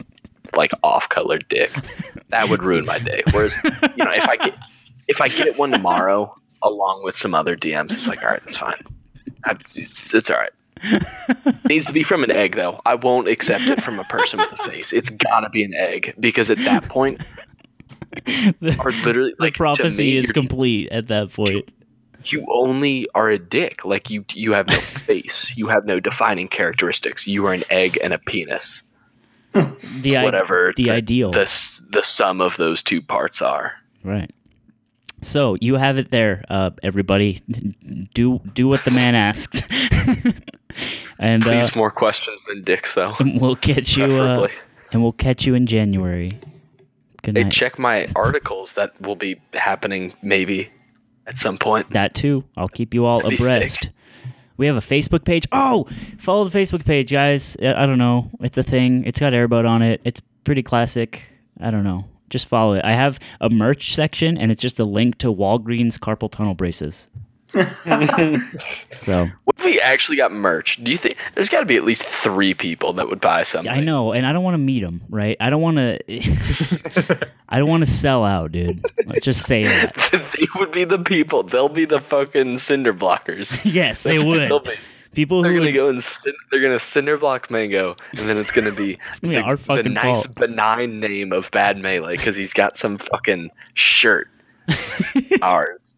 [0.56, 1.72] like off-colored dick.
[2.30, 3.24] That would ruin my day.
[3.32, 3.56] Whereas,
[3.95, 4.56] you know, if I get
[5.07, 6.34] if I get one tomorrow
[6.64, 8.82] along with some other DMs, it's like, all right, that's fine.
[9.45, 10.52] I, it's, it's all right.
[11.70, 12.80] Needs to be from an egg though.
[12.86, 14.94] I won't accept it from a person with a face.
[14.94, 17.22] It's gotta be an egg because at that point,
[18.80, 21.70] are literally The like to prophecy me, is complete at that point.
[22.26, 23.86] you only are a dick.
[23.86, 25.54] Like you, you have no face.
[25.56, 27.28] You have no defining characteristics.
[27.28, 28.84] You are an egg and a penis.
[29.54, 31.32] The i- Whatever the ideal.
[31.32, 31.45] the
[31.90, 33.74] the sum of those two parts are.
[34.04, 34.32] Right.
[35.22, 37.41] So you have it there, uh, everybody.
[38.14, 39.61] Do do what the man asks,
[41.19, 43.15] and uh, Please, more questions than dicks, though.
[43.19, 44.06] we'll catch you.
[44.06, 44.48] Uh,
[44.91, 46.39] and we'll catch you in January.
[47.23, 47.52] Good Hey, night.
[47.52, 50.69] check my articles that will be happening maybe
[51.26, 51.89] at some point.
[51.91, 52.44] that too.
[52.56, 53.89] I'll keep you all That'd abreast.
[54.56, 55.48] We have a Facebook page.
[55.52, 55.88] Oh,
[56.18, 57.57] follow the Facebook page, guys.
[57.61, 58.30] I don't know.
[58.39, 59.03] It's a thing.
[59.06, 60.02] It's got Airboat on it.
[60.03, 61.23] It's pretty classic.
[61.60, 62.06] I don't know.
[62.30, 62.84] Just follow it.
[62.84, 67.10] I have a merch section, and it's just a link to Walgreens carpal tunnel braces.
[67.54, 67.62] so
[69.45, 70.84] What if we actually got merch?
[70.84, 73.72] Do you think there's got to be at least three people that would buy something?
[73.72, 75.02] I know, and I don't want to meet them.
[75.10, 75.38] Right?
[75.40, 75.99] I don't want to.
[77.49, 78.86] I don't want to sell out, dude.
[79.06, 79.95] Let's just say that.
[80.12, 81.44] they would be the people.
[81.44, 83.60] They'll be the fucking cinder blockers.
[83.64, 84.78] Yes, they They'll would.
[85.18, 88.30] Be- People They're who gonna would, go and cin- they're gonna cinder block Mango, and
[88.30, 90.35] then it's gonna be, gonna be the, our the nice fault.
[90.35, 94.30] benign name of Bad Melee because he's got some fucking shirt.
[95.41, 95.94] Ours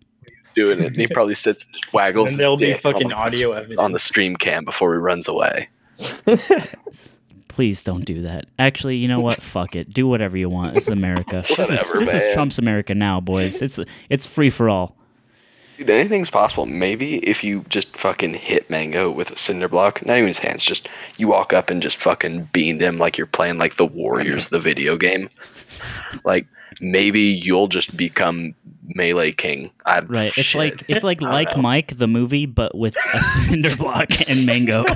[0.53, 2.31] doing it, and he probably sits and just waggles.
[2.31, 3.79] And there'll his be dick fucking on the- audio evidence.
[3.79, 5.69] on the stream cam before he runs away.
[7.47, 8.45] please don't do that.
[8.57, 9.35] Actually, you know what?
[9.35, 9.93] Fuck it.
[9.93, 10.73] Do whatever you want.
[10.75, 11.43] This is America.
[11.47, 12.33] this is, Whatever, this is.
[12.33, 13.61] Trump's America now, boys.
[13.61, 13.79] It's
[14.09, 14.95] it's free for all.
[15.80, 16.65] Dude, anything's possible.
[16.65, 20.65] Maybe if you just fucking hit Mango with a cinder block, not even his hands,
[20.65, 24.49] just you walk up and just fucking beamed him like you're playing like the Warriors,
[24.49, 25.30] the video game.
[26.26, 26.47] Like
[26.81, 28.56] maybe you'll just become
[28.88, 29.72] melee king.
[29.85, 30.38] I, Right.
[30.38, 31.61] It's like it's like like know.
[31.61, 34.84] Mike the movie, but with a cinder block and mango.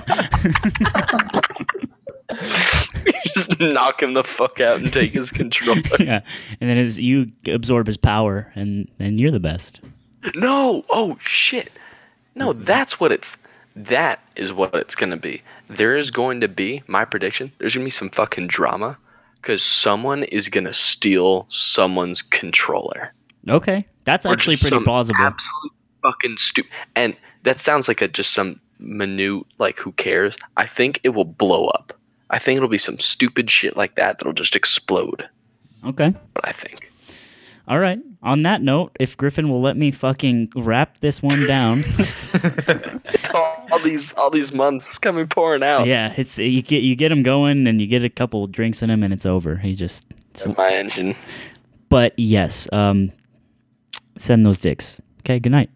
[3.34, 5.78] just knock him the fuck out and take his control.
[6.00, 6.22] yeah.
[6.60, 9.80] And then as you absorb his power, and then you're the best.
[10.36, 11.72] No, oh shit.
[12.36, 13.38] No, that's what it's.
[13.76, 15.42] That is what it's gonna be.
[15.68, 17.52] There is going to be my prediction.
[17.58, 18.98] There's gonna be some fucking drama
[19.38, 23.14] because someone is gonna steal someone's controller.
[23.50, 25.20] Okay, that's Or actually pretty plausible.
[25.20, 25.74] Absolute
[26.04, 26.72] fucking stupid.
[26.96, 30.36] And that sounds like a just some minute like who cares.
[30.58, 31.94] I think it will blow up.
[32.30, 35.28] I think it'll be some stupid shit like that that'll just explode.
[35.86, 36.14] Okay.
[36.34, 36.92] But I think.
[37.68, 38.00] All right.
[38.22, 41.84] On that note, if Griffin will let me fucking wrap this one down.
[43.34, 45.88] all, all these all these months coming pouring out.
[45.88, 48.90] yeah, it's you get you get him going and you get a couple drinks in
[48.90, 49.58] him and it's over.
[49.58, 50.06] He just
[50.58, 51.16] my engine.
[51.90, 53.12] But yes, um
[54.18, 55.02] send those dicks.
[55.20, 55.70] Okay, good night.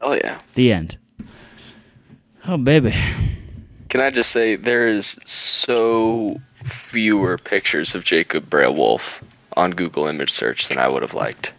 [0.00, 0.40] Oh yeah.
[0.54, 0.98] The end.
[2.46, 2.94] Oh baby.
[3.88, 9.22] Can I just say there is so fewer pictures of Jacob Braille Wolf
[9.58, 11.52] on Google image search than I would have liked.